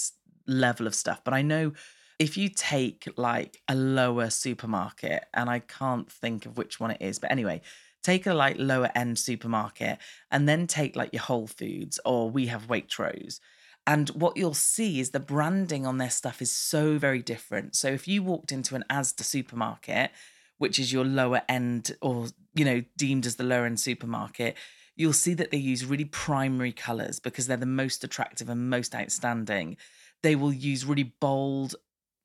level 0.46 0.86
of 0.86 0.94
stuff, 0.94 1.20
but 1.22 1.34
I 1.34 1.42
know 1.42 1.72
if 2.18 2.38
you 2.38 2.48
take 2.48 3.06
like 3.16 3.60
a 3.68 3.74
lower 3.74 4.30
supermarket, 4.30 5.24
and 5.34 5.50
I 5.50 5.58
can't 5.58 6.10
think 6.10 6.46
of 6.46 6.56
which 6.56 6.80
one 6.80 6.90
it 6.90 6.98
is, 7.00 7.18
but 7.18 7.30
anyway, 7.30 7.60
take 8.06 8.24
a 8.24 8.34
like 8.34 8.56
lower 8.56 8.88
end 8.94 9.18
supermarket 9.18 9.98
and 10.30 10.48
then 10.48 10.68
take 10.68 10.94
like 10.94 11.12
your 11.12 11.22
Whole 11.22 11.48
Foods 11.48 11.98
or 12.04 12.30
we 12.30 12.46
have 12.46 12.68
Waitrose. 12.68 13.40
And 13.84 14.08
what 14.10 14.36
you'll 14.36 14.54
see 14.54 15.00
is 15.00 15.10
the 15.10 15.18
branding 15.18 15.84
on 15.84 15.98
their 15.98 16.10
stuff 16.10 16.40
is 16.40 16.52
so 16.52 16.98
very 16.98 17.20
different. 17.20 17.74
So 17.74 17.88
if 17.88 18.06
you 18.06 18.22
walked 18.22 18.52
into 18.52 18.76
an 18.76 18.84
Asda 18.88 19.24
supermarket, 19.24 20.12
which 20.58 20.78
is 20.78 20.92
your 20.92 21.04
lower 21.04 21.42
end 21.48 21.96
or, 22.00 22.28
you 22.54 22.64
know, 22.64 22.84
deemed 22.96 23.26
as 23.26 23.36
the 23.36 23.44
lower 23.44 23.66
end 23.66 23.80
supermarket, 23.80 24.56
you'll 24.94 25.12
see 25.12 25.34
that 25.34 25.50
they 25.50 25.58
use 25.58 25.84
really 25.84 26.04
primary 26.04 26.72
colors 26.72 27.18
because 27.18 27.48
they're 27.48 27.56
the 27.56 27.66
most 27.66 28.04
attractive 28.04 28.48
and 28.48 28.70
most 28.70 28.94
outstanding. 28.94 29.76
They 30.22 30.36
will 30.36 30.52
use 30.52 30.84
really 30.84 31.12
bold 31.20 31.74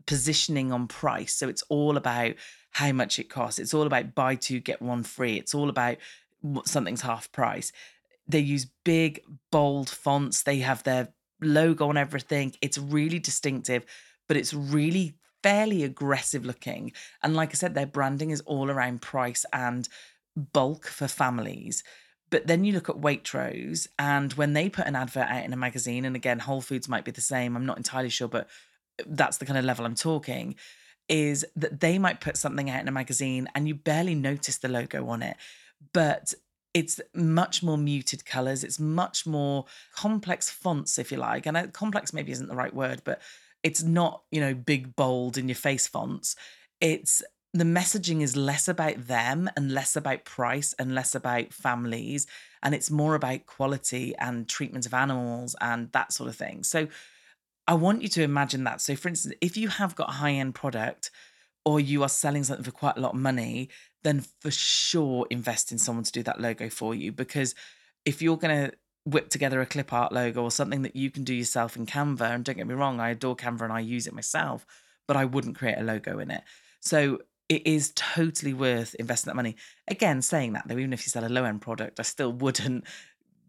positioning 0.06 0.72
on 0.72 0.88
price. 0.88 1.36
So 1.36 1.50
it's 1.50 1.64
all 1.70 1.98
about 1.98 2.34
how 2.72 2.92
much 2.92 3.20
it 3.20 3.30
costs. 3.30 3.60
It's 3.60 3.74
all 3.74 3.88
about 3.88 4.16
buy 4.16 4.36
two, 4.36 4.60
get 4.60 4.82
one 4.82 5.04
free. 5.04 5.38
It's 5.38 5.54
all 5.54 5.70
about 5.70 5.98
something's 6.66 7.02
half 7.02 7.32
price. 7.32 7.72
They 8.28 8.40
use 8.40 8.68
big, 8.84 9.22
bold 9.52 9.90
fonts. 9.90 10.44
They 10.44 10.60
have 10.60 10.84
their 10.84 11.10
logo 11.42 11.90
on 11.90 11.98
everything. 11.98 12.54
It's 12.62 12.78
really 12.78 13.20
distinctive, 13.20 13.86
but 14.28 14.38
it's 14.38 14.54
really 14.54 15.16
fairly 15.44 15.84
aggressive 15.84 16.46
looking. 16.46 16.94
And 17.24 17.36
like 17.36 17.50
I 17.50 17.54
said, 17.54 17.74
their 17.74 17.86
branding 17.86 18.30
is 18.30 18.42
all 18.42 18.70
around 18.70 19.02
price 19.02 19.46
and 19.52 19.90
bulk 20.36 20.88
for 20.88 21.08
families. 21.08 21.84
But 22.30 22.48
then 22.48 22.64
you 22.64 22.72
look 22.72 22.88
at 22.88 23.02
Waitrose, 23.02 23.88
and 24.00 24.32
when 24.34 24.54
they 24.54 24.70
put 24.70 24.88
an 24.88 24.96
advert 24.96 25.28
out 25.28 25.44
in 25.44 25.52
a 25.52 25.58
magazine, 25.58 26.06
and 26.06 26.16
again, 26.16 26.40
Whole 26.40 26.62
Foods 26.62 26.88
might 26.88 27.04
be 27.04 27.12
the 27.12 27.20
same, 27.20 27.58
I'm 27.58 27.66
not 27.66 27.76
entirely 27.76 28.10
sure, 28.10 28.30
but 28.30 28.48
that's 29.08 29.38
the 29.38 29.46
kind 29.46 29.58
of 29.58 29.66
level 29.66 29.86
I'm 29.86 29.96
talking, 29.96 30.56
is 31.10 31.46
that 31.56 31.80
they 31.80 31.98
might 31.98 32.22
put 32.22 32.38
something 32.38 32.70
out 32.70 32.82
in 32.82 32.88
a 32.88 32.92
magazine 32.92 33.50
and 33.54 33.68
you 33.68 33.76
barely 33.76 34.16
notice 34.16 34.58
the 34.58 34.70
logo 34.70 35.08
on 35.08 35.22
it. 35.22 35.38
But 35.94 36.34
it's 36.74 37.02
much 37.14 37.62
more 37.62 37.78
muted 37.78 38.26
colors. 38.26 38.64
It's 38.64 38.80
much 38.80 39.26
more 39.26 39.66
complex 39.94 40.50
fonts, 40.50 40.98
if 40.98 41.12
you 41.12 41.18
like. 41.18 41.46
And 41.46 41.58
uh, 41.58 41.68
complex 41.68 42.14
maybe 42.14 42.32
isn't 42.32 42.48
the 42.48 42.56
right 42.56 42.74
word, 42.74 43.02
but 43.04 43.22
it's 43.62 43.84
not, 43.84 44.24
you 44.32 44.40
know, 44.40 44.54
big, 44.54 44.96
bold 44.96 45.38
in 45.38 45.50
your 45.50 45.56
face 45.56 45.88
fonts. 45.88 46.36
It's 46.80 47.22
the 47.54 47.66
messaging 47.66 48.22
is 48.22 48.38
less 48.38 48.70
about 48.70 49.08
them 49.08 49.50
and 49.58 49.74
less 49.74 49.98
about 49.98 50.24
price 50.24 50.74
and 50.80 50.96
less 50.96 51.14
about 51.14 51.52
families. 51.52 52.26
And 52.64 52.74
it's 52.74 52.90
more 52.90 53.16
about 53.16 53.46
quality 53.46 54.16
and 54.18 54.48
treatment 54.48 54.86
of 54.86 54.94
animals 54.94 55.56
and 55.60 55.92
that 55.92 56.14
sort 56.14 56.30
of 56.30 56.36
thing. 56.38 56.64
So 56.64 56.88
I 57.68 57.76
want 57.76 58.02
you 58.02 58.10
to 58.10 58.24
imagine 58.24 58.64
that. 58.66 58.82
So, 58.82 58.96
for 58.96 59.08
instance, 59.08 59.36
if 59.42 59.56
you 59.56 59.68
have 59.70 59.96
got 59.96 60.10
a 60.10 60.14
high 60.14 60.32
end 60.32 60.56
product 60.56 61.12
or 61.64 61.80
you 61.80 62.04
are 62.04 62.10
selling 62.10 62.44
something 62.44 62.66
for 62.66 62.72
quite 62.72 62.98
a 62.98 63.02
lot 63.02 63.14
of 63.14 63.20
money, 63.20 63.70
then 64.04 64.26
for 64.40 64.52
sure 64.52 65.28
invest 65.30 65.72
in 65.72 65.78
someone 65.78 66.04
to 66.04 66.12
do 66.12 66.24
that 66.24 66.42
logo 66.42 66.70
for 66.70 66.96
you. 66.96 67.12
Because 67.12 67.54
if 68.04 68.22
you're 68.22 68.38
going 68.38 68.70
to 68.70 68.76
whip 69.06 69.30
together 69.30 69.62
a 69.62 69.66
clip 69.66 69.94
art 69.94 70.12
logo 70.12 70.44
or 70.44 70.52
something 70.52 70.84
that 70.84 70.96
you 70.96 71.10
can 71.10 71.24
do 71.24 71.34
yourself 71.34 71.76
in 71.76 71.86
Canva. 71.86 72.22
And 72.22 72.46
don't 72.46 72.58
get 72.58 72.68
me 72.68 72.76
wrong, 72.76 73.00
I 73.00 73.10
adore 73.10 73.36
Canva 73.36 73.62
and 73.62 73.74
I 73.74 73.80
use 73.80 74.08
it 74.08 74.14
myself, 74.14 74.66
but 75.08 75.18
I 75.18 75.26
wouldn't 75.26 75.58
create 75.58 75.78
a 75.78 75.84
logo 75.84 76.20
in 76.20 76.32
it. 76.32 76.44
So 76.82 77.20
it 77.50 77.66
is 77.66 77.92
totally 77.96 78.54
worth 78.54 78.96
investing 78.96 79.30
that 79.30 79.36
money. 79.36 79.56
Again, 79.88 80.22
saying 80.22 80.54
that 80.54 80.68
though, 80.68 80.78
even 80.78 80.94
if 80.94 81.06
you 81.06 81.10
sell 81.10 81.26
a 81.26 81.30
low 81.30 81.44
end 81.44 81.62
product, 81.62 82.00
I 82.00 82.04
still 82.04 82.32
wouldn't 82.34 82.86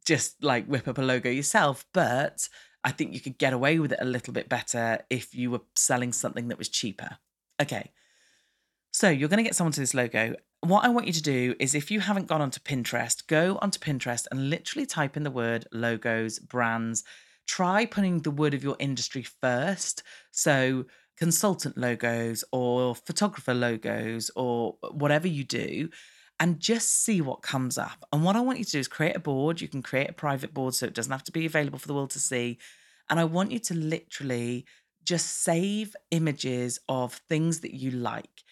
just 0.04 0.42
like 0.42 0.66
whip 0.66 0.88
up 0.88 0.98
a 0.98 1.02
logo 1.02 1.30
yourself. 1.30 1.84
But 1.92 2.48
I 2.84 2.90
think 2.90 3.14
you 3.14 3.20
could 3.20 3.38
get 3.38 3.52
away 3.52 3.78
with 3.78 3.92
it 3.92 3.98
a 4.00 4.04
little 4.04 4.32
bit 4.32 4.48
better 4.48 5.00
if 5.08 5.34
you 5.34 5.50
were 5.50 5.60
selling 5.76 6.12
something 6.12 6.48
that 6.48 6.58
was 6.58 6.68
cheaper. 6.68 7.18
Okay. 7.60 7.92
So 8.92 9.08
you're 9.08 9.28
going 9.28 9.38
to 9.38 9.44
get 9.44 9.54
someone 9.54 9.72
to 9.72 9.80
this 9.80 9.94
logo 9.94 10.34
what 10.62 10.84
I 10.84 10.88
want 10.88 11.08
you 11.08 11.12
to 11.12 11.22
do 11.22 11.54
is 11.58 11.74
if 11.74 11.90
you 11.90 12.00
haven't 12.00 12.28
gone 12.28 12.40
onto 12.40 12.60
Pinterest, 12.60 13.26
go 13.26 13.58
onto 13.60 13.80
Pinterest 13.80 14.26
and 14.30 14.48
literally 14.48 14.86
type 14.86 15.16
in 15.16 15.24
the 15.24 15.30
word 15.30 15.66
logos, 15.72 16.38
brands. 16.38 17.02
Try 17.46 17.84
putting 17.84 18.20
the 18.20 18.30
word 18.30 18.54
of 18.54 18.62
your 18.62 18.76
industry 18.78 19.22
first. 19.22 20.04
So, 20.30 20.84
consultant 21.18 21.76
logos 21.76 22.44
or 22.52 22.94
photographer 22.94 23.54
logos 23.54 24.30
or 24.36 24.76
whatever 24.92 25.26
you 25.26 25.42
do. 25.42 25.88
And 26.42 26.58
just 26.58 27.04
see 27.04 27.20
what 27.20 27.40
comes 27.40 27.78
up. 27.78 28.04
And 28.12 28.24
what 28.24 28.34
I 28.34 28.40
want 28.40 28.58
you 28.58 28.64
to 28.64 28.70
do 28.72 28.80
is 28.80 28.88
create 28.88 29.14
a 29.14 29.20
board. 29.20 29.60
You 29.60 29.68
can 29.68 29.80
create 29.80 30.10
a 30.10 30.12
private 30.12 30.52
board 30.52 30.74
so 30.74 30.86
it 30.86 30.92
doesn't 30.92 31.12
have 31.12 31.22
to 31.22 31.32
be 31.32 31.46
available 31.46 31.78
for 31.78 31.86
the 31.86 31.94
world 31.94 32.10
to 32.10 32.18
see. 32.18 32.58
And 33.08 33.20
I 33.20 33.24
want 33.24 33.52
you 33.52 33.60
to 33.60 33.74
literally 33.74 34.66
just 35.04 35.44
save 35.44 35.94
images 36.10 36.80
of 36.88 37.14
things 37.28 37.60
that 37.60 37.76
you 37.76 37.92
like. 37.92 38.42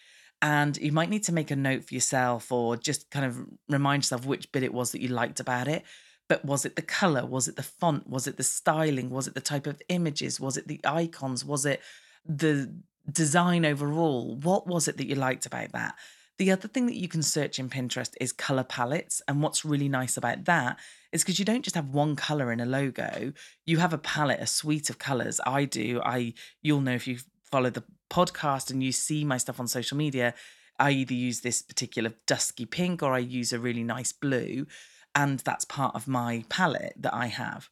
And 0.41 0.77
you 0.77 0.93
might 0.93 1.09
need 1.09 1.25
to 1.25 1.33
make 1.33 1.51
a 1.51 1.55
note 1.57 1.83
for 1.83 1.93
yourself 1.93 2.49
or 2.49 2.77
just 2.77 3.11
kind 3.11 3.25
of 3.25 3.45
remind 3.67 4.03
yourself 4.03 4.25
which 4.25 4.53
bit 4.53 4.63
it 4.63 4.73
was 4.73 4.93
that 4.93 5.01
you 5.01 5.09
liked 5.09 5.41
about 5.41 5.67
it. 5.67 5.83
But 6.29 6.45
was 6.45 6.63
it 6.63 6.77
the 6.77 6.81
color? 6.81 7.25
Was 7.25 7.49
it 7.49 7.57
the 7.57 7.63
font? 7.63 8.07
Was 8.07 8.25
it 8.25 8.37
the 8.37 8.43
styling? 8.43 9.09
Was 9.09 9.27
it 9.27 9.33
the 9.33 9.41
type 9.41 9.67
of 9.67 9.81
images? 9.89 10.39
Was 10.39 10.55
it 10.55 10.69
the 10.69 10.79
icons? 10.85 11.43
Was 11.43 11.65
it 11.65 11.81
the 12.25 12.73
design 13.11 13.65
overall? 13.65 14.37
What 14.37 14.65
was 14.65 14.87
it 14.87 14.95
that 14.95 15.07
you 15.07 15.15
liked 15.15 15.45
about 15.45 15.73
that? 15.73 15.95
The 16.37 16.51
other 16.51 16.67
thing 16.67 16.87
that 16.87 16.95
you 16.95 17.07
can 17.07 17.21
search 17.21 17.59
in 17.59 17.69
Pinterest 17.69 18.13
is 18.19 18.31
color 18.31 18.63
palettes. 18.63 19.21
And 19.27 19.43
what's 19.43 19.63
really 19.63 19.89
nice 19.89 20.17
about 20.17 20.45
that 20.45 20.77
is 21.11 21.23
because 21.23 21.37
you 21.37 21.45
don't 21.45 21.63
just 21.63 21.75
have 21.75 21.89
one 21.89 22.15
color 22.15 22.51
in 22.51 22.59
a 22.59 22.65
logo, 22.65 23.33
you 23.65 23.77
have 23.77 23.93
a 23.93 23.97
palette, 23.97 24.39
a 24.39 24.47
suite 24.47 24.89
of 24.89 24.97
colors. 24.97 25.39
I 25.45 25.65
do. 25.65 26.01
I 26.03 26.33
you'll 26.61 26.81
know 26.81 26.93
if 26.93 27.07
you 27.07 27.19
follow 27.43 27.69
the 27.69 27.83
podcast 28.09 28.71
and 28.71 28.83
you 28.83 28.91
see 28.91 29.23
my 29.23 29.37
stuff 29.37 29.59
on 29.59 29.67
social 29.67 29.97
media, 29.97 30.33
I 30.79 30.91
either 30.91 31.13
use 31.13 31.41
this 31.41 31.61
particular 31.61 32.13
dusky 32.25 32.65
pink 32.65 33.03
or 33.03 33.13
I 33.13 33.19
use 33.19 33.53
a 33.53 33.59
really 33.59 33.83
nice 33.83 34.11
blue 34.13 34.65
and 35.13 35.39
that's 35.39 35.65
part 35.65 35.95
of 35.95 36.07
my 36.07 36.45
palette 36.49 36.93
that 36.97 37.13
I 37.13 37.27
have. 37.27 37.69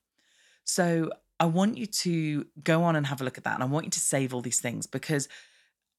So 0.64 1.10
I 1.40 1.46
want 1.46 1.78
you 1.78 1.86
to 1.86 2.46
go 2.64 2.84
on 2.84 2.96
and 2.96 3.08
have 3.08 3.22
a 3.22 3.24
look 3.24 3.38
at 3.38 3.46
that. 3.46 3.56
And 3.56 3.64
I 3.64 3.68
want 3.68 3.86
you 3.86 3.92
to 3.92 4.00
save 4.00 4.34
all 4.34 4.42
these 4.42 4.60
things 4.60 4.86
because 4.86 5.28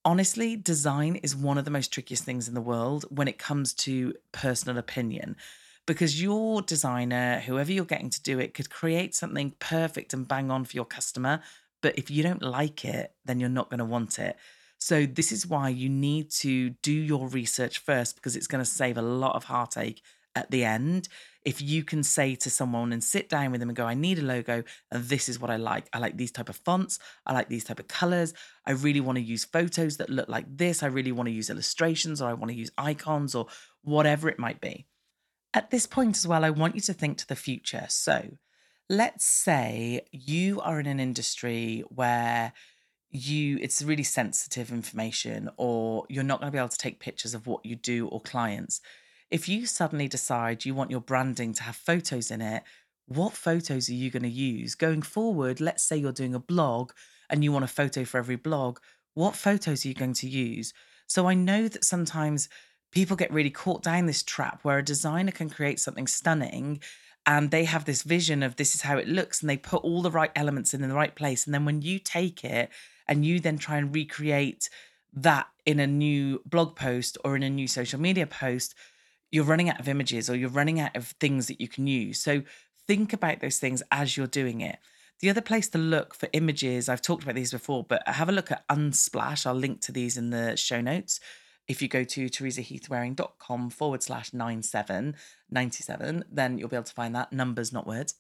honestly, 0.05 0.57
design 0.57 1.17
is 1.17 1.37
one 1.37 1.59
of 1.59 1.65
the 1.65 1.71
most 1.71 1.93
trickiest 1.93 2.25
things 2.25 2.49
in 2.49 2.55
the 2.55 2.61
world 2.61 3.05
when 3.11 3.29
it 3.29 3.39
comes 3.39 3.75
to 3.75 4.15
personal 4.33 4.79
opinion. 4.79 5.37
Because 5.87 6.23
your 6.23 6.63
designer, 6.63 7.41
whoever 7.41 7.73
you're 7.73 7.85
getting 7.85 8.11
to 8.11 8.23
do 8.23 8.39
it, 8.39 8.55
could 8.55 8.71
create 8.71 9.15
something 9.15 9.55
perfect 9.59 10.13
and 10.13 10.29
bang 10.29 10.51
on 10.51 10.65
for 10.65 10.77
your 10.77 10.85
customer. 10.85 11.41
But 11.83 11.99
if 11.99 12.11
you 12.11 12.23
don't 12.23 12.43
like 12.43 12.85
it, 12.85 13.13
then 13.25 13.41
you're 13.41 13.49
not 13.49 13.71
going 13.71 13.79
to 13.79 13.85
want 13.85 14.19
it. 14.19 14.37
So, 14.79 15.05
this 15.05 15.31
is 15.31 15.47
why 15.47 15.69
you 15.69 15.89
need 15.89 16.31
to 16.31 16.71
do 16.71 16.93
your 16.93 17.29
research 17.29 17.81
first 17.81 18.17
because 18.17 18.35
it's 18.37 18.47
going 18.47 18.65
to 18.65 18.71
save 18.71 18.97
a 18.97 19.03
lot 19.03 19.37
of 19.37 19.45
heartache 19.45 20.03
at 20.35 20.51
the 20.51 20.65
end 20.65 21.09
if 21.45 21.63
you 21.63 21.83
can 21.83 22.03
say 22.03 22.35
to 22.35 22.51
someone 22.51 22.93
and 22.93 23.03
sit 23.03 23.29
down 23.29 23.51
with 23.51 23.61
them 23.61 23.71
and 23.71 23.77
go 23.77 23.87
i 23.87 23.95
need 23.95 24.19
a 24.19 24.23
logo 24.23 24.63
and 24.91 25.05
this 25.05 25.29
is 25.29 25.41
what 25.41 25.51
i 25.51 25.57
like. 25.57 25.89
I 25.93 25.99
like 25.99 26.17
these 26.17 26.33
type 26.33 26.49
of 26.49 26.57
fonts. 26.57 26.99
I 27.27 27.33
like 27.33 27.49
these 27.49 27.65
type 27.65 27.81
of 27.81 27.89
colors. 27.89 28.35
I 28.67 28.73
really 28.73 29.01
want 29.01 29.17
to 29.17 29.23
use 29.23 29.45
photos 29.45 29.97
that 29.97 30.11
look 30.11 30.29
like 30.29 30.47
this. 30.49 30.83
I 30.83 30.87
really 30.87 31.13
want 31.13 31.29
to 31.29 31.33
use 31.33 31.51
illustrations 31.51 32.21
or 32.21 32.29
i 32.29 32.35
want 32.35 32.51
to 32.51 32.57
use 32.57 32.71
icons 32.77 33.35
or 33.35 33.47
whatever 33.83 34.29
it 34.29 34.39
might 34.39 34.61
be. 34.61 34.87
At 35.55 35.71
this 35.71 35.87
point 35.87 36.17
as 36.17 36.27
well 36.27 36.45
i 36.45 36.51
want 36.51 36.75
you 36.75 36.81
to 36.83 36.93
think 36.93 37.19
to 37.19 37.27
the 37.27 37.37
future. 37.37 37.87
So 37.89 38.31
let's 38.89 39.25
say 39.25 40.03
you 40.11 40.61
are 40.61 40.81
in 40.81 40.87
an 40.87 41.01
industry 41.01 41.85
where 41.89 42.53
you 43.13 43.59
it's 43.61 43.83
really 43.83 44.05
sensitive 44.05 44.71
information 44.71 45.51
or 45.57 46.05
you're 46.09 46.23
not 46.23 46.41
going 46.41 46.51
to 46.51 46.53
be 46.53 46.59
able 46.59 46.69
to 46.69 46.79
take 46.79 47.01
pictures 47.01 47.35
of 47.35 47.47
what 47.47 47.65
you 47.67 47.75
do 47.75 48.07
or 48.09 48.21
clients 48.21 48.81
if 49.31 49.49
you 49.49 49.67
suddenly 49.67 50.09
decide 50.09 50.65
you 50.65 50.75
want 50.75 50.91
your 50.91 51.01
branding 51.01 51.53
to 51.55 51.63
have 51.63 51.77
photos 51.77 52.31
in 52.31 52.41
it, 52.41 52.63
what 53.07 53.33
photos 53.33 53.89
are 53.89 53.95
you 53.95 54.11
going 54.11 54.23
to 54.23 54.29
use 54.29 54.75
going 54.75 55.03
forward? 55.03 55.61
Let's 55.61 55.83
say 55.83 55.97
you're 55.97 56.13
doing 56.13 56.35
a 56.35 56.41
blog 56.41 56.93
and 57.29 57.43
you 57.43 57.53
want 57.53 57.65
a 57.65 57.69
photo 57.69 58.05
for 58.05 58.19
every 58.19 58.37
blog. 58.37 58.79
What 59.15 59.37
photos 59.37 59.85
are 59.85 59.89
you 59.89 59.95
going 59.95 60.15
to 60.15 60.29
use? 60.29 60.73
So 61.07 61.27
I 61.27 61.35
know 61.35 61.69
that 61.69 61.85
sometimes 61.85 62.49
people 62.93 63.17
get 63.17 63.33
really 63.33 63.51
caught 63.51 63.83
down 63.83 64.07
this 64.07 64.23
trap 64.23 64.61
where 64.63 64.79
a 64.79 64.85
designer 64.85 65.33
can 65.33 65.51
create 65.51 65.81
something 65.81 66.07
stunning 66.07 66.81
and 67.27 67.51
they 67.51 67.65
have 67.65 67.85
this 67.85 68.03
vision 68.03 68.43
of 68.43 68.57
this 68.57 68.75
is 68.75 68.83
how 68.83 68.97
it 68.97 69.09
looks 69.09 69.41
and 69.41 69.51
they 69.51 69.57
put 69.57 69.85
all 69.85 70.03
the 70.03 70.11
right 70.11 70.33
elements 70.35 70.73
in, 70.73 70.81
the 70.81 70.95
right 70.95 71.15
place. 71.15 71.45
And 71.45 71.55
then 71.55 71.65
when 71.65 71.83
you 71.83 71.99
take 71.99 72.45
it 72.45 72.71
and 73.07 73.25
you 73.25 73.41
then 73.41 73.59
try 73.59 73.77
and 73.77 73.95
recreate 73.95 74.71
that 75.13 75.49
in 75.67 75.81
a 75.81 75.87
new 75.87 76.41
blog 76.47 76.77
post 76.77 77.19
or 77.25 77.37
in 77.37 77.43
a 77.43 77.51
new 77.51 77.69
social 77.69 78.01
media 78.01 78.27
post, 78.27 78.75
you're 79.31 79.45
running 79.45 79.71
out 79.71 79.81
of 79.81 79.89
images 79.89 80.29
or 80.29 80.37
you're 80.37 80.49
running 80.49 80.81
out 80.81 80.97
of 80.97 81.09
things 81.21 81.47
that 81.47 81.61
you 81.61 81.69
can 81.69 81.87
use. 81.87 82.21
So 82.21 82.43
think 82.87 83.13
about 83.13 83.41
those 83.41 83.59
things 83.59 83.83
as 83.91 84.17
you're 84.17 84.27
doing 84.27 84.61
it. 84.61 84.79
The 85.21 85.31
other 85.31 85.43
place 85.43 85.69
to 85.69 85.79
look 85.79 86.15
for 86.15 86.29
images, 86.33 86.89
I've 86.89 87.03
talked 87.03 87.23
about 87.23 87.35
these 87.35 87.53
before, 87.53 87.85
but 87.85 88.03
have 88.07 88.29
a 88.29 88.33
look 88.33 88.51
at 88.51 88.67
Unsplash. 88.69 89.47
I'll 89.47 89.55
link 89.55 89.83
to 89.83 89.93
these 89.93 90.17
in 90.17 90.31
the 90.31 90.57
show 90.57 90.81
notes. 90.81 91.21
If 91.69 91.83
you 91.83 91.89
go 91.89 92.05
to 92.05 92.27
teresaheathwareing.com 92.27 93.71
forward 93.71 94.03
slash 94.03 94.33
9797, 94.33 96.25
then 96.33 96.59
you'll 96.59 96.69
be 96.69 96.77
able 96.77 96.85
to 96.85 96.93
find 96.93 97.15
that. 97.15 97.33
Numbers, 97.33 97.73
not 97.73 97.87
words. 97.87 98.15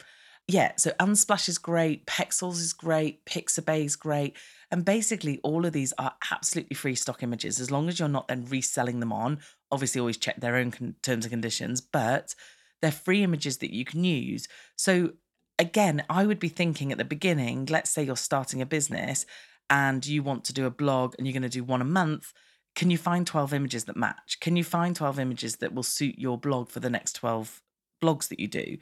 Yeah, 0.51 0.73
so 0.75 0.91
Unsplash 0.99 1.49
is 1.49 1.59
great, 1.59 2.07
Pexels 2.07 2.57
is 2.57 2.73
great, 2.73 3.25
Pixabay 3.25 3.85
is 3.85 3.95
great. 3.95 4.37
And 4.73 4.85
basically, 4.85 5.39
all 5.45 5.65
of 5.65 5.73
these 5.73 5.93
are 5.97 6.15
absolutely 6.33 6.75
free 6.75 6.97
stock 6.97 7.23
images 7.23 7.61
as 7.61 7.71
long 7.71 7.89
as 7.89 8.01
you're 8.01 8.09
not 8.09 8.27
then 8.27 8.47
reselling 8.47 8.99
them 8.99 9.13
on. 9.13 9.39
Obviously, 9.71 10.01
always 10.01 10.17
check 10.17 10.41
their 10.41 10.57
own 10.57 10.73
con- 10.73 10.97
terms 11.03 11.25
and 11.25 11.31
conditions, 11.31 11.81
but 11.81 12.35
they're 12.83 12.91
free 12.91 13.23
images 13.23 13.59
that 13.59 13.73
you 13.73 13.85
can 13.85 14.03
use. 14.03 14.49
So, 14.75 15.13
again, 15.57 16.03
I 16.11 16.27
would 16.27 16.41
be 16.41 16.49
thinking 16.49 16.91
at 16.91 16.99
the 16.99 17.05
beginning, 17.05 17.67
let's 17.67 17.91
say 17.91 18.03
you're 18.03 18.17
starting 18.17 18.61
a 18.61 18.67
business 18.67 19.27
and 19.69 20.05
you 20.05 20.25
want 20.25 20.43
to 20.47 20.53
do 20.53 20.67
a 20.67 20.71
blog 20.71 21.15
and 21.17 21.29
you're 21.29 21.33
going 21.33 21.43
to 21.45 21.49
do 21.49 21.63
one 21.63 21.81
a 21.81 21.85
month. 21.85 22.33
Can 22.75 22.91
you 22.91 22.99
find 22.99 23.25
12 23.25 23.55
images 23.55 23.85
that 23.85 23.97
match? 23.97 24.39
Can 24.41 24.57
you 24.57 24.65
find 24.65 24.97
12 24.97 25.21
images 25.21 25.57
that 25.59 25.73
will 25.73 25.85
suit 25.85 26.19
your 26.19 26.37
blog 26.37 26.71
for 26.71 26.81
the 26.81 26.91
next 26.91 27.13
12 27.13 27.63
blogs 28.03 28.27
that 28.31 28.41
you 28.41 28.49
do? 28.49 28.79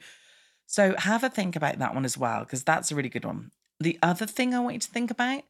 So, 0.71 0.93
have 0.99 1.23
a 1.23 1.29
think 1.29 1.55
about 1.55 1.79
that 1.79 1.95
one 1.95 2.05
as 2.05 2.15
well, 2.15 2.41
because 2.41 2.63
that's 2.63 2.91
a 2.91 2.95
really 2.95 3.09
good 3.09 3.25
one. 3.25 3.49
The 3.79 3.97
other 4.03 4.27
thing 4.27 4.53
I 4.53 4.59
want 4.59 4.75
you 4.75 4.79
to 4.81 4.91
think 4.91 5.09
about 5.09 5.41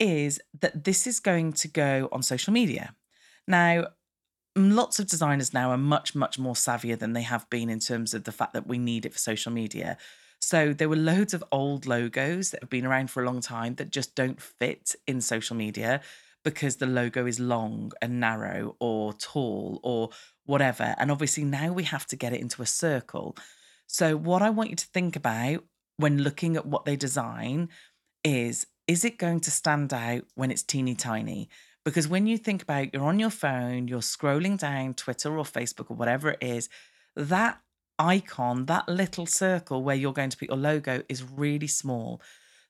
is 0.00 0.40
that 0.60 0.82
this 0.82 1.06
is 1.06 1.20
going 1.20 1.52
to 1.52 1.68
go 1.68 2.08
on 2.10 2.24
social 2.24 2.52
media. 2.52 2.96
Now, 3.46 3.86
lots 4.56 4.98
of 4.98 5.06
designers 5.06 5.54
now 5.54 5.70
are 5.70 5.78
much, 5.78 6.16
much 6.16 6.40
more 6.40 6.54
savvier 6.54 6.98
than 6.98 7.12
they 7.12 7.22
have 7.22 7.48
been 7.50 7.70
in 7.70 7.78
terms 7.78 8.14
of 8.14 8.24
the 8.24 8.32
fact 8.32 8.52
that 8.54 8.66
we 8.66 8.78
need 8.78 9.06
it 9.06 9.12
for 9.12 9.18
social 9.20 9.52
media. 9.52 9.96
So 10.40 10.72
there 10.72 10.88
were 10.88 10.96
loads 10.96 11.34
of 11.34 11.44
old 11.52 11.86
logos 11.86 12.50
that 12.50 12.60
have 12.60 12.68
been 12.68 12.84
around 12.84 13.12
for 13.12 13.22
a 13.22 13.26
long 13.26 13.40
time 13.40 13.76
that 13.76 13.90
just 13.90 14.16
don't 14.16 14.42
fit 14.42 14.96
in 15.06 15.20
social 15.20 15.54
media 15.54 16.00
because 16.44 16.76
the 16.76 16.86
logo 16.86 17.26
is 17.26 17.38
long 17.38 17.92
and 18.02 18.18
narrow 18.18 18.74
or 18.80 19.12
tall 19.12 19.78
or 19.84 20.10
whatever. 20.46 20.96
And 20.98 21.12
obviously 21.12 21.44
now 21.44 21.72
we 21.72 21.84
have 21.84 22.08
to 22.08 22.16
get 22.16 22.32
it 22.32 22.40
into 22.40 22.60
a 22.60 22.66
circle. 22.66 23.36
So 23.86 24.16
what 24.16 24.42
I 24.42 24.50
want 24.50 24.70
you 24.70 24.76
to 24.76 24.86
think 24.86 25.16
about 25.16 25.64
when 25.96 26.22
looking 26.22 26.56
at 26.56 26.66
what 26.66 26.84
they 26.84 26.96
design 26.96 27.68
is 28.24 28.66
is 28.86 29.04
it 29.04 29.18
going 29.18 29.40
to 29.40 29.50
stand 29.50 29.94
out 29.94 30.24
when 30.34 30.50
it's 30.50 30.62
teeny 30.62 30.94
tiny? 30.94 31.48
Because 31.84 32.08
when 32.08 32.26
you 32.26 32.36
think 32.38 32.62
about 32.62 32.92
you're 32.92 33.04
on 33.04 33.18
your 33.18 33.30
phone, 33.30 33.88
you're 33.88 34.00
scrolling 34.00 34.58
down 34.58 34.94
Twitter 34.94 35.38
or 35.38 35.44
Facebook 35.44 35.90
or 35.90 35.96
whatever 35.96 36.30
it 36.30 36.42
is, 36.42 36.68
that 37.16 37.60
icon, 37.98 38.66
that 38.66 38.88
little 38.88 39.26
circle 39.26 39.82
where 39.82 39.96
you're 39.96 40.12
going 40.12 40.30
to 40.30 40.36
put 40.36 40.48
your 40.48 40.58
logo 40.58 41.02
is 41.08 41.22
really 41.22 41.66
small. 41.66 42.20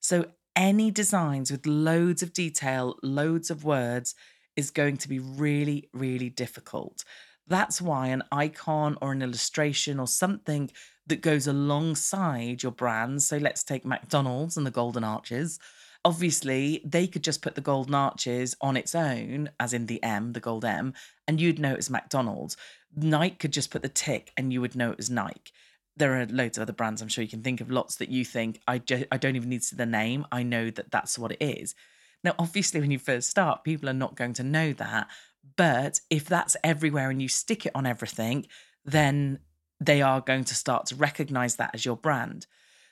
So 0.00 0.26
any 0.54 0.90
designs 0.90 1.50
with 1.50 1.66
loads 1.66 2.22
of 2.22 2.32
detail, 2.32 2.96
loads 3.02 3.50
of 3.50 3.64
words 3.64 4.14
is 4.56 4.70
going 4.70 4.96
to 4.98 5.08
be 5.08 5.18
really, 5.18 5.88
really 5.92 6.28
difficult. 6.28 7.04
That's 7.46 7.80
why 7.82 8.08
an 8.08 8.22
icon 8.30 8.96
or 9.00 9.12
an 9.12 9.22
illustration 9.22 9.98
or 9.98 10.06
something 10.06 10.70
that 11.06 11.20
goes 11.20 11.46
alongside 11.46 12.62
your 12.62 12.72
brand. 12.72 13.22
So 13.22 13.36
let's 13.36 13.62
take 13.62 13.84
McDonald's 13.84 14.56
and 14.56 14.66
the 14.66 14.70
Golden 14.70 15.04
Arches 15.04 15.58
obviously 16.04 16.82
they 16.84 17.06
could 17.06 17.24
just 17.24 17.42
put 17.42 17.54
the 17.54 17.60
golden 17.60 17.94
arches 17.94 18.54
on 18.60 18.76
its 18.76 18.94
own, 18.94 19.48
as 19.58 19.72
in 19.72 19.86
the 19.86 20.02
M, 20.02 20.32
the 20.32 20.40
gold 20.40 20.64
M, 20.64 20.92
and 21.26 21.40
you'd 21.40 21.58
know 21.58 21.72
it 21.72 21.78
was 21.78 21.90
McDonald's. 21.90 22.56
Nike 22.94 23.36
could 23.36 23.52
just 23.52 23.70
put 23.70 23.82
the 23.82 23.88
tick 23.88 24.32
and 24.36 24.52
you 24.52 24.60
would 24.60 24.76
know 24.76 24.90
it 24.90 24.96
was 24.96 25.10
Nike. 25.10 25.52
There 25.96 26.20
are 26.20 26.26
loads 26.26 26.58
of 26.58 26.62
other 26.62 26.72
brands. 26.72 27.00
I'm 27.00 27.08
sure 27.08 27.22
you 27.22 27.30
can 27.30 27.42
think 27.42 27.60
of 27.60 27.70
lots 27.70 27.96
that 27.96 28.08
you 28.08 28.24
think 28.24 28.60
I 28.66 28.78
just 28.78 29.04
I 29.10 29.16
don't 29.16 29.36
even 29.36 29.48
need 29.48 29.60
to 29.60 29.66
see 29.66 29.76
the 29.76 29.86
name. 29.86 30.26
I 30.30 30.42
know 30.42 30.70
that 30.70 30.90
that's 30.90 31.18
what 31.18 31.32
it 31.32 31.42
is. 31.42 31.74
Now, 32.22 32.34
obviously, 32.38 32.80
when 32.80 32.90
you 32.90 32.98
first 32.98 33.30
start, 33.30 33.64
people 33.64 33.88
are 33.88 33.94
not 33.94 34.16
going 34.16 34.32
to 34.34 34.42
know 34.42 34.72
that. 34.72 35.08
But 35.56 36.00
if 36.10 36.26
that's 36.26 36.56
everywhere 36.64 37.10
and 37.10 37.20
you 37.20 37.28
stick 37.28 37.66
it 37.66 37.72
on 37.74 37.86
everything, 37.86 38.46
then 38.84 39.40
they 39.86 40.02
are 40.02 40.20
going 40.20 40.44
to 40.44 40.54
start 40.54 40.86
to 40.86 40.96
recognize 40.96 41.56
that 41.56 41.70
as 41.74 41.84
your 41.84 41.96
brand. 41.96 42.46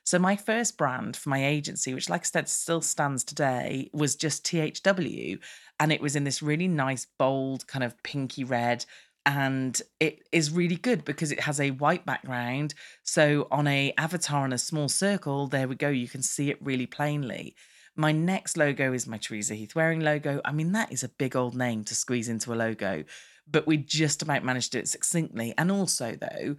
So 0.04 0.18
my 0.18 0.34
first 0.34 0.76
brand 0.76 1.16
for 1.16 1.28
my 1.28 1.44
agency, 1.44 1.94
which 1.94 2.10
like 2.10 2.22
I 2.22 2.24
said 2.24 2.48
still 2.48 2.80
stands 2.80 3.22
today, 3.22 3.88
was 3.92 4.16
just 4.16 4.44
THW. 4.44 5.38
And 5.78 5.92
it 5.92 6.00
was 6.00 6.16
in 6.16 6.24
this 6.24 6.42
really 6.42 6.68
nice, 6.68 7.06
bold, 7.18 7.66
kind 7.66 7.84
of 7.84 8.02
pinky 8.02 8.42
red. 8.42 8.84
And 9.24 9.80
it 10.00 10.26
is 10.32 10.50
really 10.50 10.74
good 10.74 11.04
because 11.04 11.30
it 11.30 11.40
has 11.40 11.60
a 11.60 11.70
white 11.70 12.04
background. 12.04 12.74
So 13.04 13.46
on 13.52 13.68
a 13.68 13.92
avatar 13.96 14.44
in 14.44 14.52
a 14.52 14.58
small 14.58 14.88
circle, 14.88 15.46
there 15.46 15.68
we 15.68 15.76
go, 15.76 15.88
you 15.88 16.08
can 16.08 16.22
see 16.22 16.50
it 16.50 16.58
really 16.60 16.86
plainly. 16.86 17.54
My 17.94 18.10
next 18.10 18.56
logo 18.56 18.92
is 18.92 19.06
my 19.06 19.18
Teresa 19.18 19.54
Heath 19.54 19.74
Wareing 19.74 20.02
logo. 20.02 20.40
I 20.44 20.50
mean, 20.50 20.72
that 20.72 20.90
is 20.90 21.04
a 21.04 21.08
big 21.10 21.36
old 21.36 21.54
name 21.54 21.84
to 21.84 21.94
squeeze 21.94 22.28
into 22.28 22.52
a 22.52 22.56
logo. 22.56 23.04
but 23.50 23.66
we 23.66 23.76
just 23.76 24.22
about 24.22 24.44
managed 24.44 24.72
to 24.72 24.78
do 24.78 24.82
it 24.82 24.88
succinctly. 24.88 25.54
And 25.58 25.70
also, 25.70 26.16
though, 26.16 26.56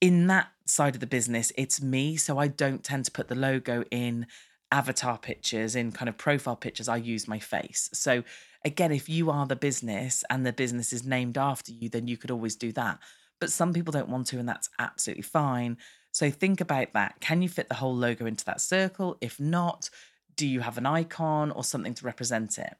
in 0.00 0.26
that 0.28 0.48
side 0.64 0.94
of 0.94 1.00
the 1.00 1.06
business, 1.06 1.52
it's 1.56 1.82
me. 1.82 2.16
So 2.16 2.38
I 2.38 2.48
don't 2.48 2.84
tend 2.84 3.04
to 3.06 3.10
put 3.10 3.28
the 3.28 3.34
logo 3.34 3.84
in 3.90 4.26
avatar 4.70 5.18
pictures, 5.18 5.74
in 5.74 5.92
kind 5.92 6.08
of 6.08 6.18
profile 6.18 6.56
pictures. 6.56 6.88
I 6.88 6.96
use 6.96 7.26
my 7.26 7.38
face. 7.38 7.88
So 7.92 8.22
again, 8.64 8.92
if 8.92 9.08
you 9.08 9.30
are 9.30 9.46
the 9.46 9.56
business 9.56 10.24
and 10.30 10.44
the 10.44 10.52
business 10.52 10.92
is 10.92 11.04
named 11.04 11.38
after 11.38 11.72
you, 11.72 11.88
then 11.88 12.06
you 12.06 12.16
could 12.16 12.30
always 12.30 12.56
do 12.56 12.72
that. 12.72 12.98
But 13.40 13.50
some 13.50 13.72
people 13.72 13.92
don't 13.92 14.08
want 14.08 14.26
to, 14.28 14.38
and 14.38 14.48
that's 14.48 14.68
absolutely 14.78 15.22
fine. 15.22 15.78
So 16.10 16.30
think 16.30 16.60
about 16.60 16.92
that. 16.94 17.20
Can 17.20 17.40
you 17.40 17.48
fit 17.48 17.68
the 17.68 17.76
whole 17.76 17.94
logo 17.94 18.26
into 18.26 18.44
that 18.46 18.60
circle? 18.60 19.16
If 19.20 19.38
not, 19.38 19.90
do 20.36 20.46
you 20.46 20.60
have 20.60 20.78
an 20.78 20.86
icon 20.86 21.50
or 21.50 21.64
something 21.64 21.94
to 21.94 22.06
represent 22.06 22.58
it? 22.58 22.74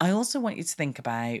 I 0.00 0.10
also 0.10 0.40
want 0.40 0.56
you 0.56 0.62
to 0.62 0.74
think 0.74 0.98
about 0.98 1.40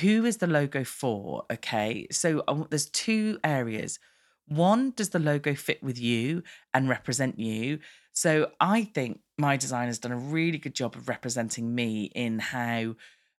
who 0.00 0.24
is 0.24 0.38
the 0.38 0.46
logo 0.46 0.84
for? 0.84 1.44
Okay. 1.52 2.06
So 2.10 2.44
there's 2.70 2.88
two 2.88 3.38
areas. 3.42 3.98
One, 4.46 4.92
does 4.96 5.10
the 5.10 5.18
logo 5.18 5.54
fit 5.54 5.82
with 5.82 5.98
you 5.98 6.42
and 6.74 6.88
represent 6.88 7.38
you? 7.38 7.78
So 8.12 8.50
I 8.60 8.84
think 8.84 9.20
my 9.38 9.56
design 9.56 9.86
has 9.86 9.98
done 9.98 10.12
a 10.12 10.16
really 10.16 10.58
good 10.58 10.74
job 10.74 10.94
of 10.94 11.08
representing 11.08 11.74
me 11.74 12.10
in 12.14 12.38
how 12.38 12.96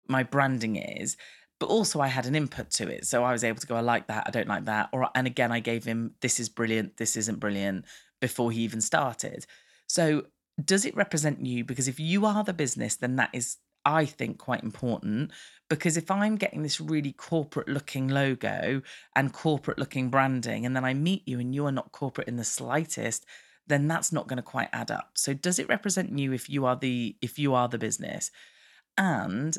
my 0.08 0.24
branding 0.24 0.76
is. 0.76 1.18
But 1.60 1.70
also 1.70 2.02
I 2.02 2.08
had 2.08 2.26
an 2.26 2.36
input 2.36 2.72
to 2.72 2.88
it. 2.90 3.06
So 3.06 3.24
I 3.24 3.32
was 3.32 3.44
able 3.44 3.60
to 3.60 3.68
go, 3.68 3.76
I 3.76 3.82
like 3.82 4.08
that, 4.08 4.26
I 4.28 4.32
don't 4.32 4.48
like 4.48 4.66
that. 4.66 4.90
Or 4.92 5.10
and 5.16 5.28
again, 5.28 5.52
I 5.52 5.60
gave 5.60 5.86
him 5.86 6.16
this 6.22 6.40
is 6.40 6.50
brilliant, 6.50 6.98
this 6.98 7.16
isn't 7.16 7.40
brilliant 7.40 7.86
before 8.20 8.52
he 8.52 8.62
even 8.62 8.82
started. 8.82 9.46
So 9.88 10.24
does 10.64 10.86
it 10.86 10.96
represent 10.96 11.46
you? 11.46 11.64
Because 11.64 11.88
if 11.88 12.00
you 12.00 12.26
are 12.26 12.44
the 12.44 12.54
business, 12.54 12.96
then 12.96 13.16
that 13.16 13.30
is 13.34 13.58
I 13.86 14.06
think, 14.06 14.38
quite 14.38 14.64
important 14.64 15.32
because 15.70 15.98
if 15.98 16.12
I'm 16.12 16.36
getting 16.36 16.62
this 16.62 16.80
really 16.80 17.14
corporate 17.14 17.68
looking 17.68 18.08
logo 18.08 18.82
and 19.16 19.34
corporate 19.34 19.80
looking 19.80 20.10
branding, 20.10 20.66
and 20.66 20.76
then 20.76 20.86
I 20.86 20.94
meet 20.94 21.28
you 21.28 21.40
and 21.40 21.54
you 21.54 21.66
are 21.66 21.72
not 21.72 21.92
corporate 21.92 22.28
in 22.28 22.38
the 22.38 22.44
slightest, 22.44 23.26
then 23.68 23.88
that's 23.88 24.12
not 24.12 24.28
going 24.28 24.38
to 24.38 24.44
quite 24.44 24.70
add 24.74 24.92
up. 24.92 25.12
So 25.16 25.34
does 25.34 25.60
it 25.60 25.70
represent 25.70 26.18
you 26.18 26.34
if 26.34 26.50
you 26.50 26.66
are 26.66 26.76
the 26.76 27.16
if 27.22 27.40
you 27.40 27.54
are 27.54 27.68
the 27.68 27.78
business? 27.78 28.30
And 28.98 29.58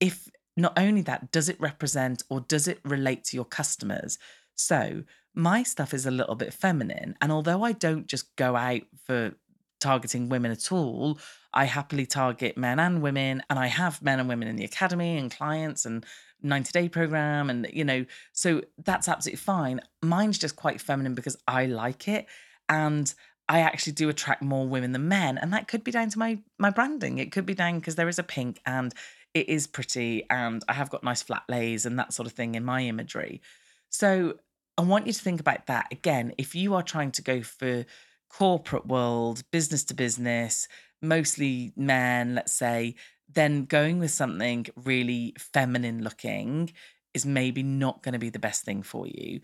if 0.00 0.28
not 0.56 0.78
only 0.78 1.02
that, 1.02 1.30
does 1.32 1.48
it 1.48 1.60
represent 1.60 2.22
or 2.28 2.40
does 2.40 2.68
it 2.68 2.80
relate 2.84 3.24
to 3.24 3.36
your 3.36 3.44
customers? 3.44 4.18
So 4.54 5.04
my 5.34 5.62
stuff 5.62 5.94
is 5.94 6.04
a 6.04 6.10
little 6.10 6.34
bit 6.34 6.52
feminine. 6.52 7.16
And 7.20 7.30
although 7.32 7.62
I 7.62 7.72
don't 7.72 8.06
just 8.06 8.34
go 8.36 8.56
out 8.56 8.82
for 9.04 9.34
targeting 9.80 10.28
women 10.28 10.50
at 10.50 10.72
all. 10.72 11.18
I 11.52 11.64
happily 11.64 12.06
target 12.06 12.56
men 12.56 12.78
and 12.78 13.02
women, 13.02 13.42
and 13.48 13.58
I 13.58 13.66
have 13.66 14.02
men 14.02 14.20
and 14.20 14.28
women 14.28 14.48
in 14.48 14.56
the 14.56 14.64
academy 14.64 15.16
and 15.16 15.30
clients 15.30 15.84
and 15.84 16.04
90 16.42 16.70
day 16.72 16.88
program. 16.88 17.50
And, 17.50 17.68
you 17.72 17.84
know, 17.84 18.04
so 18.32 18.62
that's 18.84 19.08
absolutely 19.08 19.38
fine. 19.38 19.80
Mine's 20.02 20.38
just 20.38 20.56
quite 20.56 20.80
feminine 20.80 21.14
because 21.14 21.36
I 21.46 21.66
like 21.66 22.08
it. 22.08 22.26
And 22.68 23.12
I 23.48 23.60
actually 23.60 23.94
do 23.94 24.08
attract 24.08 24.42
more 24.42 24.68
women 24.68 24.92
than 24.92 25.08
men. 25.08 25.38
And 25.38 25.52
that 25.52 25.68
could 25.68 25.82
be 25.82 25.90
down 25.90 26.10
to 26.10 26.18
my 26.18 26.38
my 26.58 26.70
branding. 26.70 27.18
It 27.18 27.32
could 27.32 27.46
be 27.46 27.54
down 27.54 27.78
because 27.78 27.94
there 27.94 28.08
is 28.08 28.18
a 28.18 28.22
pink 28.22 28.60
and 28.66 28.92
it 29.34 29.48
is 29.48 29.66
pretty 29.66 30.24
and 30.30 30.62
I 30.68 30.74
have 30.74 30.90
got 30.90 31.04
nice 31.04 31.22
flat 31.22 31.44
lays 31.48 31.86
and 31.86 31.98
that 31.98 32.12
sort 32.12 32.26
of 32.26 32.32
thing 32.32 32.54
in 32.54 32.64
my 32.64 32.82
imagery. 32.82 33.40
So 33.88 34.34
I 34.76 34.82
want 34.82 35.06
you 35.06 35.12
to 35.12 35.22
think 35.22 35.40
about 35.40 35.66
that 35.66 35.86
again. 35.90 36.34
If 36.38 36.54
you 36.54 36.74
are 36.74 36.82
trying 36.82 37.12
to 37.12 37.22
go 37.22 37.42
for 37.42 37.84
corporate 38.28 38.86
world, 38.86 39.42
business 39.50 39.84
to 39.84 39.94
business, 39.94 40.68
mostly 41.02 41.72
men, 41.76 42.34
let's 42.34 42.52
say, 42.52 42.94
then 43.32 43.64
going 43.64 43.98
with 43.98 44.10
something 44.10 44.66
really 44.76 45.34
feminine 45.38 46.02
looking 46.02 46.72
is 47.14 47.26
maybe 47.26 47.62
not 47.62 48.02
going 48.02 48.12
to 48.12 48.18
be 48.18 48.30
the 48.30 48.38
best 48.38 48.64
thing 48.64 48.82
for 48.82 49.06
you 49.06 49.40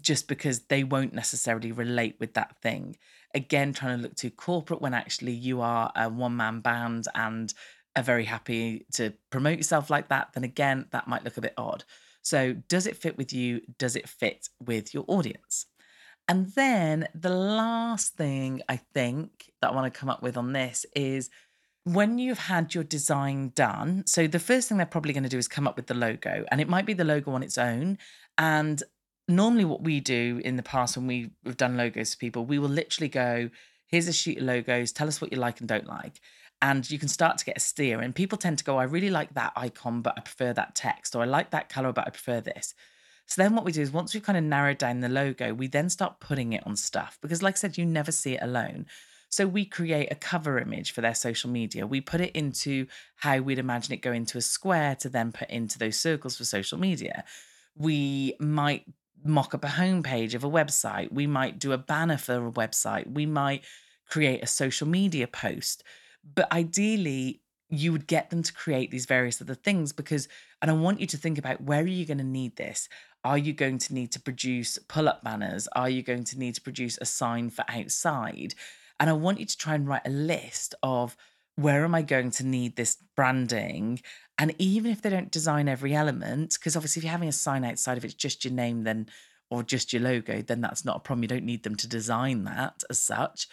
just 0.00 0.28
because 0.28 0.60
they 0.60 0.84
won't 0.84 1.14
necessarily 1.14 1.72
relate 1.72 2.16
with 2.20 2.34
that 2.34 2.60
thing. 2.62 2.96
Again, 3.34 3.72
trying 3.72 3.96
to 3.96 4.02
look 4.02 4.16
too 4.16 4.30
corporate 4.30 4.80
when 4.80 4.94
actually 4.94 5.32
you 5.32 5.60
are 5.60 5.92
a 5.96 6.08
one 6.08 6.36
man 6.36 6.60
band 6.60 7.06
and 7.14 7.52
are 7.96 8.02
very 8.02 8.24
happy 8.24 8.86
to 8.92 9.12
promote 9.30 9.58
yourself 9.58 9.90
like 9.90 10.08
that, 10.08 10.28
then 10.34 10.44
again, 10.44 10.86
that 10.92 11.08
might 11.08 11.24
look 11.24 11.36
a 11.36 11.42
bit 11.42 11.54
odd. 11.56 11.84
So, 12.22 12.54
does 12.68 12.86
it 12.86 12.96
fit 12.96 13.16
with 13.16 13.32
you? 13.32 13.60
Does 13.78 13.96
it 13.96 14.08
fit 14.08 14.48
with 14.60 14.92
your 14.92 15.04
audience? 15.08 15.66
And 16.28 16.52
then 16.52 17.08
the 17.14 17.30
last 17.30 18.14
thing 18.14 18.60
I 18.68 18.76
think 18.76 19.50
that 19.62 19.70
I 19.70 19.74
want 19.74 19.92
to 19.92 19.98
come 19.98 20.10
up 20.10 20.22
with 20.22 20.36
on 20.36 20.52
this 20.52 20.84
is 20.94 21.30
when 21.84 22.18
you've 22.18 22.38
had 22.38 22.74
your 22.74 22.84
design 22.84 23.52
done. 23.54 24.04
So 24.06 24.26
the 24.26 24.38
first 24.38 24.68
thing 24.68 24.76
they're 24.76 24.86
probably 24.86 25.14
going 25.14 25.22
to 25.22 25.30
do 25.30 25.38
is 25.38 25.48
come 25.48 25.66
up 25.66 25.76
with 25.76 25.86
the 25.86 25.94
logo, 25.94 26.44
and 26.50 26.60
it 26.60 26.68
might 26.68 26.84
be 26.84 26.92
the 26.92 27.04
logo 27.04 27.32
on 27.32 27.42
its 27.42 27.56
own. 27.56 27.96
And 28.36 28.82
normally, 29.26 29.64
what 29.64 29.82
we 29.82 30.00
do 30.00 30.40
in 30.44 30.56
the 30.56 30.62
past 30.62 30.96
when 30.98 31.06
we've 31.06 31.56
done 31.56 31.78
logos 31.78 32.12
for 32.12 32.18
people, 32.18 32.44
we 32.44 32.58
will 32.58 32.68
literally 32.68 33.08
go, 33.08 33.48
here's 33.86 34.06
a 34.06 34.12
sheet 34.12 34.38
of 34.38 34.44
logos, 34.44 34.92
tell 34.92 35.08
us 35.08 35.20
what 35.20 35.32
you 35.32 35.38
like 35.38 35.60
and 35.60 35.68
don't 35.68 35.86
like. 35.86 36.20
And 36.60 36.90
you 36.90 36.98
can 36.98 37.08
start 37.08 37.38
to 37.38 37.44
get 37.44 37.56
a 37.56 37.60
steer. 37.60 38.00
And 38.00 38.14
people 38.14 38.36
tend 38.36 38.58
to 38.58 38.64
go, 38.64 38.76
I 38.76 38.82
really 38.82 39.10
like 39.10 39.32
that 39.34 39.52
icon, 39.56 40.02
but 40.02 40.14
I 40.18 40.20
prefer 40.20 40.52
that 40.52 40.74
text, 40.74 41.16
or 41.16 41.22
I 41.22 41.26
like 41.26 41.50
that 41.52 41.70
color, 41.70 41.92
but 41.92 42.06
I 42.06 42.10
prefer 42.10 42.42
this. 42.42 42.74
So 43.28 43.42
then 43.42 43.54
what 43.54 43.64
we 43.64 43.72
do 43.72 43.82
is 43.82 43.90
once 43.92 44.14
we've 44.14 44.22
kind 44.22 44.38
of 44.38 44.44
narrowed 44.44 44.78
down 44.78 45.00
the 45.00 45.08
logo, 45.08 45.52
we 45.52 45.68
then 45.68 45.90
start 45.90 46.18
putting 46.18 46.54
it 46.54 46.66
on 46.66 46.76
stuff 46.76 47.18
because, 47.20 47.42
like 47.42 47.54
I 47.54 47.58
said, 47.58 47.76
you 47.76 47.84
never 47.84 48.10
see 48.10 48.34
it 48.34 48.42
alone. 48.42 48.86
So 49.28 49.46
we 49.46 49.66
create 49.66 50.10
a 50.10 50.14
cover 50.14 50.58
image 50.58 50.92
for 50.92 51.02
their 51.02 51.14
social 51.14 51.50
media. 51.50 51.86
We 51.86 52.00
put 52.00 52.22
it 52.22 52.34
into 52.34 52.86
how 53.16 53.38
we'd 53.40 53.58
imagine 53.58 53.92
it 53.92 54.00
go 54.00 54.12
into 54.12 54.38
a 54.38 54.42
square 54.42 54.96
to 54.96 55.10
then 55.10 55.32
put 55.32 55.50
into 55.50 55.78
those 55.78 55.98
circles 55.98 56.38
for 56.38 56.44
social 56.44 56.78
media. 56.78 57.24
We 57.76 58.34
might 58.40 58.84
mock 59.22 59.52
up 59.52 59.64
a 59.64 59.68
homepage 59.68 60.34
of 60.34 60.44
a 60.44 60.50
website. 60.50 61.12
We 61.12 61.26
might 61.26 61.58
do 61.58 61.72
a 61.72 61.78
banner 61.78 62.16
for 62.16 62.46
a 62.46 62.52
website. 62.52 63.12
We 63.12 63.26
might 63.26 63.62
create 64.08 64.42
a 64.42 64.46
social 64.46 64.88
media 64.88 65.26
post. 65.26 65.84
But 66.34 66.50
ideally, 66.50 67.42
you 67.70 67.92
would 67.92 68.06
get 68.06 68.30
them 68.30 68.42
to 68.42 68.52
create 68.52 68.90
these 68.90 69.04
various 69.06 69.42
other 69.42 69.54
things 69.54 69.92
because, 69.92 70.26
and 70.62 70.70
I 70.70 70.74
want 70.74 71.00
you 71.00 71.06
to 71.08 71.18
think 71.18 71.36
about 71.36 71.60
where 71.60 71.82
are 71.82 71.86
you 71.86 72.06
going 72.06 72.18
to 72.18 72.24
need 72.24 72.56
this? 72.56 72.88
Are 73.24 73.38
you 73.38 73.52
going 73.52 73.78
to 73.78 73.94
need 73.94 74.12
to 74.12 74.20
produce 74.20 74.78
pull 74.88 75.08
up 75.08 75.24
banners? 75.24 75.68
Are 75.74 75.90
you 75.90 76.02
going 76.02 76.24
to 76.24 76.38
need 76.38 76.54
to 76.54 76.60
produce 76.60 76.98
a 77.00 77.04
sign 77.04 77.50
for 77.50 77.64
outside? 77.68 78.54
And 79.00 79.10
I 79.10 79.12
want 79.12 79.40
you 79.40 79.46
to 79.46 79.56
try 79.56 79.74
and 79.74 79.86
write 79.86 80.06
a 80.06 80.10
list 80.10 80.74
of 80.82 81.16
where 81.56 81.84
am 81.84 81.94
I 81.94 82.02
going 82.02 82.30
to 82.32 82.46
need 82.46 82.76
this 82.76 82.96
branding? 83.16 84.00
And 84.38 84.54
even 84.58 84.92
if 84.92 85.02
they 85.02 85.10
don't 85.10 85.32
design 85.32 85.68
every 85.68 85.94
element, 85.94 86.54
because 86.54 86.76
obviously 86.76 87.00
if 87.00 87.04
you're 87.04 87.10
having 87.10 87.28
a 87.28 87.32
sign 87.32 87.64
outside, 87.64 87.98
if 87.98 88.04
it's 88.04 88.14
just 88.14 88.44
your 88.44 88.54
name, 88.54 88.84
then 88.84 89.08
or 89.50 89.62
just 89.62 89.92
your 89.92 90.02
logo, 90.02 90.42
then 90.42 90.60
that's 90.60 90.84
not 90.84 90.98
a 90.98 91.00
problem. 91.00 91.22
You 91.22 91.28
don't 91.28 91.44
need 91.44 91.64
them 91.64 91.74
to 91.76 91.88
design 91.88 92.44
that 92.44 92.84
as 92.90 93.00
such. 93.00 93.48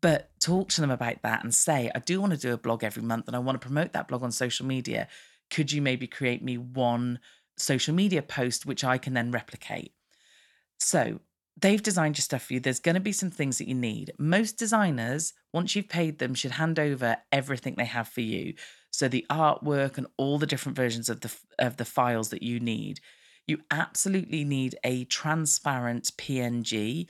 But 0.00 0.30
talk 0.38 0.68
to 0.70 0.80
them 0.80 0.90
about 0.90 1.22
that 1.22 1.42
and 1.42 1.52
say, 1.52 1.90
I 1.94 1.98
do 1.98 2.20
want 2.20 2.32
to 2.32 2.38
do 2.38 2.52
a 2.52 2.58
blog 2.58 2.84
every 2.84 3.02
month 3.02 3.26
and 3.26 3.34
I 3.34 3.40
want 3.40 3.60
to 3.60 3.66
promote 3.66 3.92
that 3.92 4.06
blog 4.06 4.22
on 4.22 4.30
social 4.30 4.66
media. 4.66 5.08
Could 5.50 5.72
you 5.72 5.82
maybe 5.82 6.06
create 6.06 6.44
me 6.44 6.56
one 6.58 7.18
social 7.60 7.94
media 7.94 8.22
post, 8.22 8.66
which 8.66 8.84
I 8.84 8.98
can 8.98 9.14
then 9.14 9.30
replicate. 9.30 9.92
So 10.78 11.20
they've 11.60 11.82
designed 11.82 12.16
your 12.16 12.22
stuff 12.22 12.42
for 12.42 12.54
you. 12.54 12.60
There's 12.60 12.80
going 12.80 12.94
to 12.94 13.00
be 13.00 13.12
some 13.12 13.30
things 13.30 13.58
that 13.58 13.68
you 13.68 13.74
need. 13.74 14.12
Most 14.18 14.58
designers, 14.58 15.32
once 15.52 15.76
you've 15.76 15.88
paid 15.88 16.18
them, 16.18 16.34
should 16.34 16.52
hand 16.52 16.78
over 16.78 17.18
everything 17.30 17.74
they 17.76 17.84
have 17.84 18.08
for 18.08 18.22
you. 18.22 18.54
So 18.90 19.08
the 19.08 19.26
artwork 19.30 19.98
and 19.98 20.06
all 20.16 20.38
the 20.38 20.46
different 20.46 20.76
versions 20.76 21.08
of 21.08 21.20
the 21.20 21.32
of 21.58 21.76
the 21.76 21.84
files 21.84 22.30
that 22.30 22.42
you 22.42 22.58
need. 22.60 23.00
You 23.46 23.58
absolutely 23.70 24.44
need 24.44 24.76
a 24.84 25.04
transparent 25.04 26.12
PNG. 26.16 27.08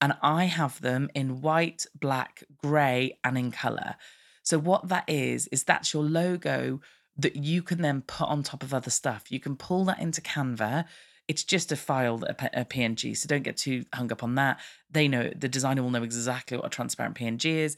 And 0.00 0.14
I 0.22 0.44
have 0.44 0.80
them 0.80 1.08
in 1.14 1.40
white, 1.40 1.86
black, 1.98 2.44
grey, 2.58 3.18
and 3.24 3.38
in 3.38 3.50
colour. 3.50 3.96
So 4.42 4.58
what 4.58 4.88
that 4.88 5.08
is, 5.08 5.46
is 5.48 5.64
that's 5.64 5.92
your 5.92 6.04
logo 6.04 6.80
that 7.18 7.36
you 7.36 7.62
can 7.62 7.82
then 7.82 8.02
put 8.02 8.28
on 8.28 8.42
top 8.42 8.62
of 8.62 8.74
other 8.74 8.90
stuff. 8.90 9.30
You 9.30 9.40
can 9.40 9.56
pull 9.56 9.84
that 9.86 9.98
into 10.00 10.20
Canva. 10.20 10.84
It's 11.28 11.44
just 11.44 11.72
a 11.72 11.76
file, 11.76 12.22
a, 12.28 12.64
PNG. 12.64 13.16
So 13.16 13.26
don't 13.26 13.42
get 13.42 13.56
too 13.56 13.84
hung 13.92 14.12
up 14.12 14.22
on 14.22 14.34
that. 14.36 14.60
They 14.90 15.08
know 15.08 15.30
the 15.34 15.48
designer 15.48 15.82
will 15.82 15.90
know 15.90 16.02
exactly 16.02 16.56
what 16.56 16.66
a 16.66 16.70
transparent 16.70 17.16
PNG 17.16 17.46
is. 17.46 17.76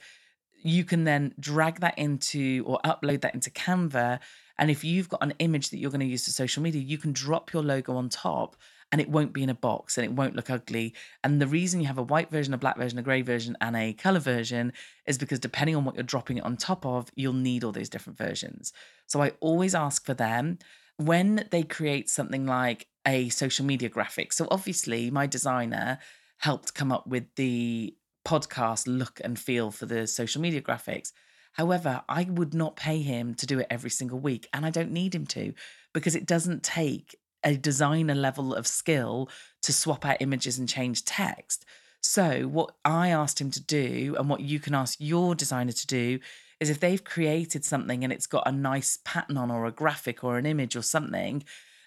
You 0.63 0.85
can 0.85 1.05
then 1.05 1.35
drag 1.39 1.81
that 1.81 1.97
into 1.99 2.65
or 2.67 2.81
upload 2.85 3.21
that 3.23 3.35
into 3.35 3.51
Canva. 3.51 4.19
And 4.59 4.71
if 4.71 4.83
you've 4.83 5.09
got 5.09 5.23
an 5.23 5.35
image 5.39 5.71
that 5.71 5.79
you're 5.79 5.91
going 5.91 6.01
to 6.01 6.07
use 6.07 6.25
for 6.25 6.33
social 6.33 6.63
media, 6.63 6.83
you 6.83 6.99
can 6.99 7.13
drop 7.13 7.53
your 7.53 7.63
logo 7.63 7.97
on 7.97 8.09
top 8.09 8.57
and 8.91 9.01
it 9.01 9.09
won't 9.09 9.33
be 9.33 9.43
in 9.43 9.51
a 9.51 9.55
box 9.55 9.99
and 9.99 10.05
it 10.05 10.13
won't 10.13 10.35
look 10.35 10.51
ugly. 10.51 10.95
And 11.23 11.41
the 11.41 11.47
reason 11.47 11.81
you 11.81 11.87
have 11.87 11.99
a 11.99 12.03
white 12.03 12.31
version, 12.31 12.55
a 12.55 12.59
black 12.59 12.79
version, 12.79 12.99
a 12.99 13.03
grey 13.03 13.23
version, 13.23 13.57
and 13.61 13.77
a 13.77 13.93
colour 13.93 14.21
version 14.21 14.73
is 15.07 15.19
because 15.19 15.39
depending 15.39 15.77
on 15.77 15.85
what 15.85 15.95
you're 15.95 16.05
dropping 16.05 16.39
it 16.39 16.45
on 16.45 16.57
top 16.57 16.87
of, 16.87 17.11
you'll 17.15 17.35
need 17.35 17.65
all 17.65 17.73
those 17.73 17.91
different 17.91 18.19
versions. 18.19 18.73
So 19.07 19.23
I 19.23 19.33
always 19.41 19.75
ask 19.75 20.05
for 20.05 20.15
them 20.15 20.59
when 20.97 21.47
they 21.51 21.63
create 21.63 22.09
something 22.09 22.47
like 22.47 22.87
a 23.07 23.29
social 23.29 23.65
media 23.65 23.89
graphic. 23.89 24.33
So 24.33 24.49
obviously, 24.51 25.11
my 25.11 25.27
designer 25.27 25.99
helped 26.39 26.75
come 26.75 26.93
up 26.93 27.07
with 27.07 27.25
the 27.37 27.95
podcast 28.27 28.85
look 28.87 29.21
and 29.23 29.39
feel 29.39 29.71
for 29.71 29.87
the 29.87 30.07
social 30.07 30.41
media 30.41 30.61
graphics. 30.61 31.13
However, 31.53 32.03
I 32.09 32.25
would 32.25 32.55
not 32.55 32.77
pay 32.77 33.03
him 33.03 33.35
to 33.35 33.47
do 33.47 33.59
it 33.59 33.67
every 33.71 33.91
single 33.91 34.19
week, 34.19 34.49
and 34.53 34.65
I 34.65 34.71
don't 34.71 34.93
need 34.93 35.15
him 35.15 35.27
to 35.29 35.55
because 35.93 36.15
it 36.15 36.27
doesn't 36.27 36.63
take 36.63 37.17
a 37.45 37.57
designer 37.57 38.15
level 38.15 38.55
of 38.55 38.67
skill 38.67 39.29
to 39.63 39.73
swap 39.73 40.05
out 40.05 40.21
images 40.21 40.59
and 40.59 40.69
change 40.69 41.05
text. 41.05 41.65
So, 42.01 42.43
what 42.43 42.75
I 42.85 43.09
asked 43.09 43.41
him 43.41 43.51
to 43.51 43.61
do, 43.61 44.15
and 44.19 44.29
what 44.29 44.41
you 44.41 44.61
can 44.61 44.75
ask 44.75 44.99
your 45.01 45.35
designer 45.35 45.73
to 45.73 45.87
do, 45.87 46.21
is 46.61 46.71
if 46.71 46.81
they've 46.81 47.03
created 47.03 47.65
something 47.65 48.05
and 48.05 48.13
it's 48.13 48.27
got 48.27 48.47
a 48.47 48.53
nice 48.53 48.99
pattern 49.05 49.37
on, 49.37 49.51
or 49.51 49.67
a 49.67 49.73
graphic, 49.73 50.23
or 50.23 50.39
an 50.39 50.47
image, 50.47 50.77
or 50.77 50.83
something 50.83 51.45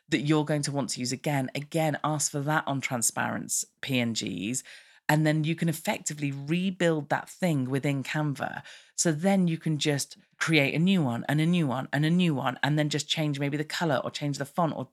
that 0.10 0.22
you're 0.22 0.46
going 0.46 0.62
to 0.64 0.72
want 0.72 0.90
to 0.90 1.00
use 1.00 1.12
again, 1.12 1.50
again, 1.56 1.98
ask 2.04 2.32
for 2.32 2.42
that 2.42 2.66
on 2.68 2.82
transparent 2.82 3.64
PNGs. 3.82 4.64
And 5.08 5.26
then 5.26 5.44
you 5.44 5.56
can 5.56 5.70
effectively 5.70 6.32
rebuild 6.32 7.10
that 7.10 7.30
thing 7.30 7.70
within 7.70 8.04
Canva. 8.04 8.62
So 8.96 9.12
then 9.12 9.48
you 9.48 9.58
can 9.58 9.78
just 9.78 10.18
create 10.38 10.74
a 10.74 10.80
new 10.80 11.02
one 11.02 11.26
and 11.28 11.42
a 11.42 11.46
new 11.46 11.68
one 11.68 11.88
and 11.92 12.06
a 12.06 12.10
new 12.10 12.36
one, 12.36 12.60
and 12.64 12.78
then 12.78 12.90
just 12.90 13.08
change 13.08 13.40
maybe 13.40 13.58
the 13.58 13.64
color 13.64 14.02
or 14.04 14.12
change 14.12 14.38
the 14.38 14.46
font 14.46 14.74
or 14.76 14.90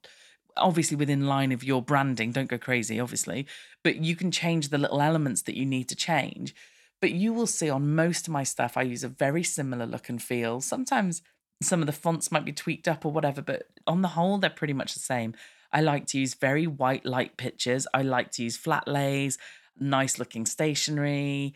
obviously 0.58 0.96
within 0.96 1.26
line 1.26 1.52
of 1.52 1.64
your 1.64 1.82
branding. 1.82 2.32
Don't 2.32 2.48
go 2.48 2.58
crazy, 2.58 3.00
obviously, 3.00 3.46
but 3.82 3.96
you 3.96 4.16
can 4.16 4.30
change 4.30 4.68
the 4.68 4.78
little 4.78 5.00
elements 5.00 5.42
that 5.42 5.56
you 5.56 5.66
need 5.66 5.88
to 5.88 5.96
change. 5.96 6.54
But 7.00 7.12
you 7.12 7.32
will 7.32 7.46
see 7.46 7.70
on 7.70 7.94
most 7.94 8.26
of 8.26 8.32
my 8.32 8.42
stuff, 8.42 8.76
I 8.76 8.82
use 8.82 9.04
a 9.04 9.08
very 9.08 9.42
similar 9.42 9.86
look 9.86 10.08
and 10.08 10.22
feel. 10.22 10.60
Sometimes 10.60 11.22
some 11.62 11.80
of 11.80 11.86
the 11.86 11.92
fonts 11.92 12.32
might 12.32 12.44
be 12.44 12.52
tweaked 12.52 12.88
up 12.88 13.04
or 13.04 13.12
whatever, 13.12 13.42
but 13.42 13.64
on 13.86 14.02
the 14.02 14.08
whole, 14.08 14.38
they're 14.38 14.50
pretty 14.50 14.72
much 14.72 14.94
the 14.94 15.00
same. 15.00 15.34
I 15.72 15.80
like 15.80 16.06
to 16.08 16.18
use 16.18 16.34
very 16.34 16.66
white 16.66 17.04
light 17.04 17.36
pictures. 17.36 17.86
I 17.92 18.02
like 18.02 18.32
to 18.32 18.42
use 18.42 18.56
flat 18.56 18.88
lays, 18.88 19.38
nice 19.78 20.18
looking 20.18 20.46
stationery. 20.46 21.54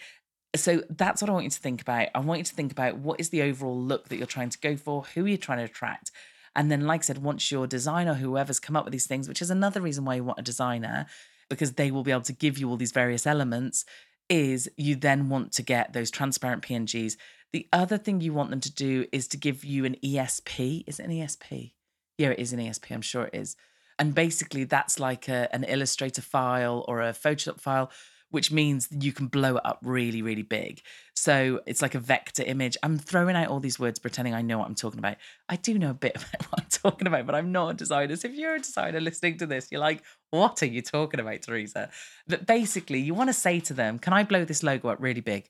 So 0.54 0.82
that's 0.90 1.22
what 1.22 1.30
I 1.30 1.32
want 1.32 1.44
you 1.44 1.50
to 1.50 1.60
think 1.60 1.80
about. 1.80 2.08
I 2.14 2.18
want 2.20 2.38
you 2.38 2.44
to 2.44 2.54
think 2.54 2.72
about 2.72 2.98
what 2.98 3.20
is 3.20 3.30
the 3.30 3.42
overall 3.42 3.80
look 3.80 4.08
that 4.08 4.16
you're 4.16 4.26
trying 4.26 4.50
to 4.50 4.58
go 4.58 4.76
for, 4.76 5.04
who 5.14 5.24
are 5.24 5.28
you 5.28 5.38
trying 5.38 5.58
to 5.58 5.64
attract, 5.64 6.10
and 6.54 6.70
then, 6.70 6.86
like 6.86 7.00
I 7.00 7.04
said, 7.04 7.18
once 7.18 7.50
your 7.50 7.66
designer, 7.66 8.14
whoever's 8.14 8.60
come 8.60 8.76
up 8.76 8.84
with 8.84 8.92
these 8.92 9.06
things, 9.06 9.28
which 9.28 9.42
is 9.42 9.50
another 9.50 9.80
reason 9.80 10.04
why 10.04 10.16
you 10.16 10.24
want 10.24 10.38
a 10.38 10.42
designer, 10.42 11.06
because 11.48 11.72
they 11.72 11.90
will 11.90 12.02
be 12.02 12.10
able 12.10 12.22
to 12.22 12.32
give 12.32 12.58
you 12.58 12.68
all 12.68 12.76
these 12.76 12.92
various 12.92 13.26
elements, 13.26 13.84
is 14.28 14.70
you 14.76 14.94
then 14.94 15.28
want 15.28 15.52
to 15.52 15.62
get 15.62 15.92
those 15.92 16.10
transparent 16.10 16.62
PNGs. 16.62 17.16
The 17.52 17.68
other 17.72 17.98
thing 17.98 18.20
you 18.20 18.32
want 18.32 18.50
them 18.50 18.60
to 18.60 18.72
do 18.72 19.06
is 19.12 19.28
to 19.28 19.36
give 19.36 19.64
you 19.64 19.84
an 19.84 19.96
ESP. 20.02 20.84
Is 20.86 20.98
it 20.98 21.04
an 21.04 21.12
ESP? 21.12 21.72
Yeah, 22.18 22.30
it 22.30 22.38
is 22.38 22.52
an 22.52 22.60
ESP. 22.60 22.90
I'm 22.92 23.02
sure 23.02 23.24
it 23.24 23.34
is. 23.34 23.56
And 23.98 24.14
basically, 24.14 24.64
that's 24.64 24.98
like 24.98 25.28
a, 25.28 25.54
an 25.54 25.64
Illustrator 25.64 26.22
file 26.22 26.84
or 26.88 27.02
a 27.02 27.12
Photoshop 27.12 27.60
file 27.60 27.90
which 28.32 28.50
means 28.50 28.88
you 28.90 29.12
can 29.12 29.28
blow 29.28 29.56
it 29.56 29.62
up 29.64 29.78
really, 29.82 30.22
really 30.22 30.42
big. 30.42 30.80
So 31.14 31.60
it's 31.66 31.82
like 31.82 31.94
a 31.94 32.00
vector 32.00 32.42
image. 32.42 32.76
I'm 32.82 32.98
throwing 32.98 33.36
out 33.36 33.48
all 33.48 33.60
these 33.60 33.78
words 33.78 33.98
pretending 33.98 34.34
I 34.34 34.40
know 34.40 34.58
what 34.58 34.66
I'm 34.66 34.74
talking 34.74 34.98
about. 34.98 35.18
I 35.48 35.56
do 35.56 35.78
know 35.78 35.90
a 35.90 35.94
bit 35.94 36.16
about 36.16 36.50
what 36.50 36.60
I'm 36.60 36.68
talking 36.70 37.06
about, 37.06 37.26
but 37.26 37.34
I'm 37.34 37.52
not 37.52 37.68
a 37.68 37.74
designer. 37.74 38.16
So 38.16 38.28
if 38.28 38.34
you're 38.34 38.54
a 38.54 38.58
designer 38.60 39.00
listening 39.00 39.36
to 39.38 39.46
this, 39.46 39.68
you're 39.70 39.82
like, 39.82 40.02
what 40.30 40.62
are 40.62 40.66
you 40.66 40.80
talking 40.80 41.20
about, 41.20 41.42
Teresa? 41.42 41.90
But 42.26 42.46
basically, 42.46 43.00
you 43.00 43.12
want 43.12 43.28
to 43.28 43.34
say 43.34 43.60
to 43.60 43.74
them, 43.74 43.98
can 43.98 44.14
I 44.14 44.24
blow 44.24 44.46
this 44.46 44.62
logo 44.62 44.88
up 44.88 44.98
really 45.00 45.20
big? 45.20 45.48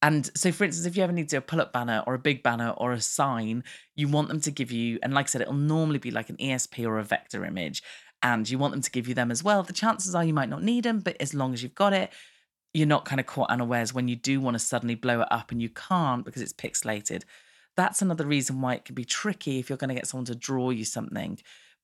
And 0.00 0.28
so, 0.34 0.50
for 0.50 0.64
instance, 0.64 0.86
if 0.86 0.96
you 0.96 1.04
ever 1.04 1.12
need 1.12 1.28
to 1.28 1.36
do 1.36 1.38
a 1.38 1.42
pull 1.42 1.60
up 1.60 1.72
banner 1.72 2.02
or 2.06 2.14
a 2.14 2.18
big 2.18 2.42
banner 2.42 2.70
or 2.70 2.92
a 2.92 3.00
sign, 3.00 3.62
you 3.94 4.08
want 4.08 4.28
them 4.28 4.40
to 4.40 4.50
give 4.50 4.72
you, 4.72 4.98
and 5.02 5.14
like 5.14 5.26
I 5.26 5.28
said, 5.28 5.42
it'll 5.42 5.54
normally 5.54 5.98
be 5.98 6.10
like 6.10 6.28
an 6.28 6.38
ESP 6.38 6.84
or 6.84 6.98
a 6.98 7.04
vector 7.04 7.44
image 7.44 7.82
and 8.22 8.48
you 8.48 8.58
want 8.58 8.72
them 8.72 8.82
to 8.82 8.90
give 8.90 9.08
you 9.08 9.14
them 9.14 9.30
as 9.30 9.42
well, 9.42 9.62
the 9.62 9.72
chances 9.72 10.14
are 10.14 10.24
you 10.24 10.34
might 10.34 10.48
not 10.48 10.62
need 10.62 10.84
them, 10.84 11.00
but 11.00 11.16
as 11.20 11.34
long 11.34 11.52
as 11.52 11.62
you've 11.62 11.74
got 11.74 11.92
it, 11.92 12.12
you're 12.74 12.86
not 12.86 13.04
kind 13.04 13.20
of 13.20 13.26
caught 13.26 13.50
unawares 13.50 13.92
when 13.92 14.08
you 14.08 14.16
do 14.16 14.40
want 14.40 14.54
to 14.54 14.58
suddenly 14.58 14.94
blow 14.94 15.20
it 15.20 15.28
up 15.30 15.50
and 15.50 15.60
you 15.60 15.68
can't 15.68 16.24
because 16.24 16.42
it's 16.42 16.52
pixelated. 16.52 17.24
That's 17.76 18.02
another 18.02 18.26
reason 18.26 18.60
why 18.60 18.74
it 18.74 18.84
can 18.84 18.94
be 18.94 19.04
tricky 19.04 19.58
if 19.58 19.68
you're 19.68 19.78
going 19.78 19.88
to 19.88 19.94
get 19.94 20.06
someone 20.06 20.26
to 20.26 20.34
draw 20.34 20.70
you 20.70 20.84
something 20.84 21.38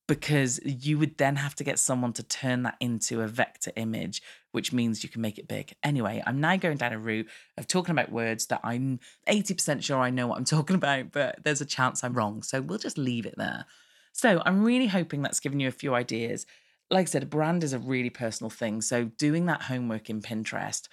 because 0.09 0.59
you 0.65 0.99
would 0.99 1.19
then 1.19 1.37
have 1.37 1.55
to 1.55 1.63
get 1.63 1.79
someone 1.79 2.15
to 2.15 2.23
turn 2.23 2.63
that 2.63 2.77
into 2.81 3.21
a 3.21 3.29
vector 3.29 3.71
image, 3.77 4.23
which 4.53 4.73
means 4.73 5.03
you 5.03 5.11
can 5.11 5.21
make 5.21 5.39
it 5.39 5.47
big. 5.47 5.75
Anyway, 5.83 6.23
I'm 6.27 6.41
now 6.41 6.57
going 6.57 6.79
down 6.79 6.95
a 6.95 6.99
route 6.99 7.29
of 7.59 7.67
talking 7.67 7.93
about 7.93 8.11
words 8.11 8.47
that 8.47 8.63
I'm 8.65 9.01
80% 9.29 9.83
sure 9.83 9.99
I 9.99 10.09
know 10.09 10.27
what 10.27 10.39
I'm 10.39 10.45
talking 10.47 10.77
about, 10.77 11.13
but 11.13 11.45
there's 11.45 11.61
a 11.61 11.67
chance 11.67 12.03
I'm 12.03 12.15
wrong. 12.15 12.43
So 12.43 12.63
we'll 12.63 12.79
just 12.79 12.97
leave 12.97 13.27
it 13.27 13.35
there. 13.37 13.67
So 14.13 14.43
I'm 14.45 14.65
really 14.65 14.87
hoping 14.87 15.23
that's 15.23 15.41
given 15.41 15.61
you 15.61 15.69
a 15.69 15.73
few 15.73 15.95
ideas. 15.95 16.47
Like 16.91 17.03
I 17.03 17.11
said, 17.11 17.23
a 17.23 17.27
brand 17.27 17.65
is 17.65 17.73
a 17.73 17.79
really 17.79 18.11
personal 18.11 18.51
thing. 18.51 18.81
So 18.81 19.05
doing 19.05 19.47
that 19.47 19.63
homework 19.63 20.09
in 20.11 20.23
Pinterest, 20.23 20.89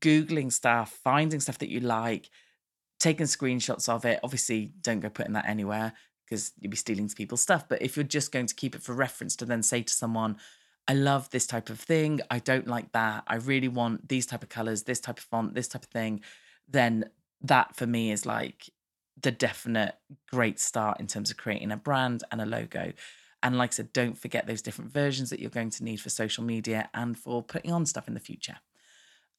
Googling 0.00 0.52
stuff, 0.52 0.98
finding 1.04 1.40
stuff 1.40 1.58
that 1.58 1.70
you 1.70 1.80
like, 1.80 2.30
taking 2.98 3.26
screenshots 3.26 3.88
of 3.88 4.04
it. 4.04 4.20
Obviously, 4.22 4.72
don't 4.80 5.00
go 5.00 5.08
putting 5.08 5.34
that 5.34 5.48
anywhere 5.48 5.92
because 6.24 6.52
you'll 6.58 6.70
be 6.70 6.76
stealing 6.76 7.08
people's 7.08 7.40
stuff. 7.40 7.68
But 7.68 7.82
if 7.82 7.96
you're 7.96 8.04
just 8.04 8.32
going 8.32 8.46
to 8.46 8.54
keep 8.54 8.74
it 8.74 8.82
for 8.82 8.94
reference 8.94 9.36
to 9.36 9.44
then 9.44 9.62
say 9.62 9.82
to 9.82 9.92
someone, 9.92 10.36
I 10.88 10.94
love 10.94 11.30
this 11.30 11.46
type 11.46 11.70
of 11.70 11.80
thing. 11.80 12.20
I 12.30 12.38
don't 12.38 12.66
like 12.66 12.92
that. 12.92 13.24
I 13.26 13.36
really 13.36 13.68
want 13.68 14.08
these 14.08 14.26
type 14.26 14.42
of 14.42 14.48
colors, 14.48 14.84
this 14.84 15.00
type 15.00 15.18
of 15.18 15.24
font, 15.24 15.54
this 15.54 15.68
type 15.68 15.84
of 15.84 15.90
thing. 15.90 16.20
Then 16.68 17.10
that 17.42 17.76
for 17.76 17.86
me 17.86 18.12
is 18.12 18.26
like 18.26 18.70
the 19.20 19.30
definite 19.30 19.94
great 20.30 20.58
start 20.58 21.00
in 21.00 21.06
terms 21.06 21.30
of 21.30 21.36
creating 21.36 21.72
a 21.72 21.76
brand 21.76 22.22
and 22.30 22.40
a 22.40 22.46
logo. 22.46 22.92
And 23.42 23.56
like 23.56 23.70
I 23.70 23.74
said, 23.74 23.92
don't 23.92 24.18
forget 24.18 24.46
those 24.46 24.62
different 24.62 24.92
versions 24.92 25.30
that 25.30 25.40
you're 25.40 25.50
going 25.50 25.70
to 25.70 25.84
need 25.84 26.00
for 26.00 26.10
social 26.10 26.44
media 26.44 26.90
and 26.94 27.18
for 27.18 27.42
putting 27.42 27.72
on 27.72 27.86
stuff 27.86 28.08
in 28.08 28.14
the 28.14 28.20
future. 28.20 28.56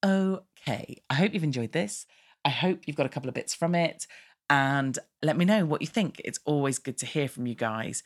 Okay, 0.05 1.01
I 1.09 1.13
hope 1.15 1.33
you've 1.33 1.43
enjoyed 1.43 1.71
this. 1.71 2.05
I 2.45 2.49
hope 2.49 2.81
you've 2.85 2.95
got 2.95 3.05
a 3.05 3.09
couple 3.09 3.29
of 3.29 3.35
bits 3.35 3.53
from 3.53 3.75
it. 3.75 4.07
And 4.49 4.97
let 5.21 5.37
me 5.37 5.45
know 5.45 5.65
what 5.65 5.81
you 5.81 5.87
think. 5.87 6.21
It's 6.23 6.39
always 6.45 6.79
good 6.79 6.97
to 6.99 7.05
hear 7.05 7.27
from 7.27 7.47
you 7.47 7.55
guys. 7.55 8.03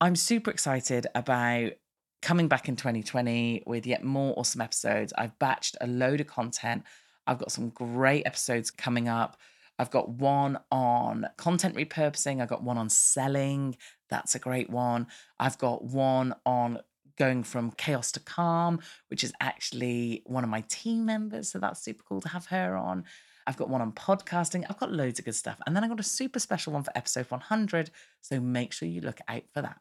I'm 0.00 0.16
super 0.16 0.50
excited 0.50 1.06
about 1.14 1.72
coming 2.20 2.48
back 2.48 2.68
in 2.68 2.76
2020 2.76 3.62
with 3.66 3.86
yet 3.86 4.02
more 4.02 4.34
awesome 4.36 4.60
episodes. 4.60 5.12
I've 5.16 5.38
batched 5.38 5.76
a 5.80 5.86
load 5.86 6.20
of 6.20 6.26
content. 6.26 6.82
I've 7.26 7.38
got 7.38 7.52
some 7.52 7.68
great 7.70 8.26
episodes 8.26 8.70
coming 8.70 9.08
up. 9.08 9.38
I've 9.78 9.90
got 9.90 10.08
one 10.08 10.58
on 10.70 11.26
content 11.36 11.76
repurposing. 11.76 12.42
I've 12.42 12.48
got 12.48 12.62
one 12.62 12.78
on 12.78 12.88
selling. 12.88 13.76
That's 14.10 14.34
a 14.34 14.38
great 14.38 14.70
one. 14.70 15.06
I've 15.38 15.58
got 15.58 15.84
one 15.84 16.34
on 16.44 16.80
going 17.16 17.42
from 17.42 17.72
chaos 17.72 18.12
to 18.12 18.20
calm, 18.20 18.80
which 19.08 19.24
is 19.24 19.32
actually 19.40 20.22
one 20.24 20.44
of 20.44 20.50
my 20.50 20.62
team 20.68 21.04
members. 21.04 21.50
So 21.50 21.58
that's 21.58 21.82
super 21.82 22.02
cool 22.08 22.20
to 22.20 22.28
have 22.28 22.46
her 22.46 22.76
on. 22.76 23.04
I've 23.46 23.56
got 23.56 23.70
one 23.70 23.80
on 23.80 23.92
podcasting. 23.92 24.64
I've 24.68 24.78
got 24.78 24.92
loads 24.92 25.18
of 25.18 25.24
good 25.24 25.34
stuff. 25.34 25.58
And 25.66 25.74
then 25.74 25.82
I've 25.82 25.90
got 25.90 26.00
a 26.00 26.04
super 26.04 26.38
special 26.38 26.74
one 26.74 26.82
for 26.82 26.96
episode 26.96 27.30
100. 27.30 27.90
So 28.20 28.40
make 28.40 28.72
sure 28.72 28.88
you 28.88 29.00
look 29.00 29.20
out 29.26 29.44
for 29.52 29.62
that. 29.62 29.80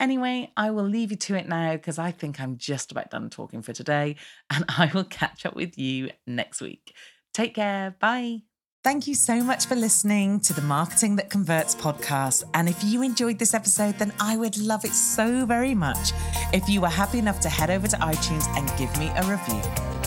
Anyway, 0.00 0.50
I 0.56 0.70
will 0.72 0.84
leave 0.84 1.12
you 1.12 1.16
to 1.16 1.36
it 1.36 1.48
now 1.48 1.74
because 1.74 1.98
I 1.98 2.10
think 2.10 2.40
I'm 2.40 2.56
just 2.56 2.90
about 2.90 3.10
done 3.10 3.30
talking 3.30 3.62
for 3.62 3.72
today. 3.72 4.16
And 4.50 4.64
I 4.68 4.90
will 4.92 5.04
catch 5.04 5.46
up 5.46 5.54
with 5.54 5.78
you 5.78 6.10
next 6.26 6.60
week. 6.60 6.92
Take 7.32 7.54
care. 7.54 7.94
Bye. 8.00 8.42
Thank 8.84 9.06
you 9.06 9.14
so 9.14 9.44
much 9.44 9.66
for 9.66 9.76
listening 9.76 10.40
to 10.40 10.52
the 10.52 10.60
Marketing 10.60 11.14
That 11.14 11.30
Converts 11.30 11.72
podcast. 11.72 12.42
And 12.52 12.68
if 12.68 12.82
you 12.82 13.02
enjoyed 13.02 13.38
this 13.38 13.54
episode, 13.54 13.96
then 14.00 14.12
I 14.18 14.36
would 14.36 14.58
love 14.58 14.84
it 14.84 14.92
so 14.92 15.46
very 15.46 15.72
much 15.72 16.10
if 16.52 16.68
you 16.68 16.80
were 16.80 16.88
happy 16.88 17.20
enough 17.20 17.38
to 17.40 17.48
head 17.48 17.70
over 17.70 17.86
to 17.86 17.96
iTunes 17.98 18.44
and 18.58 18.66
give 18.76 18.90
me 18.98 19.06
a 19.14 19.22
review. 19.22 20.01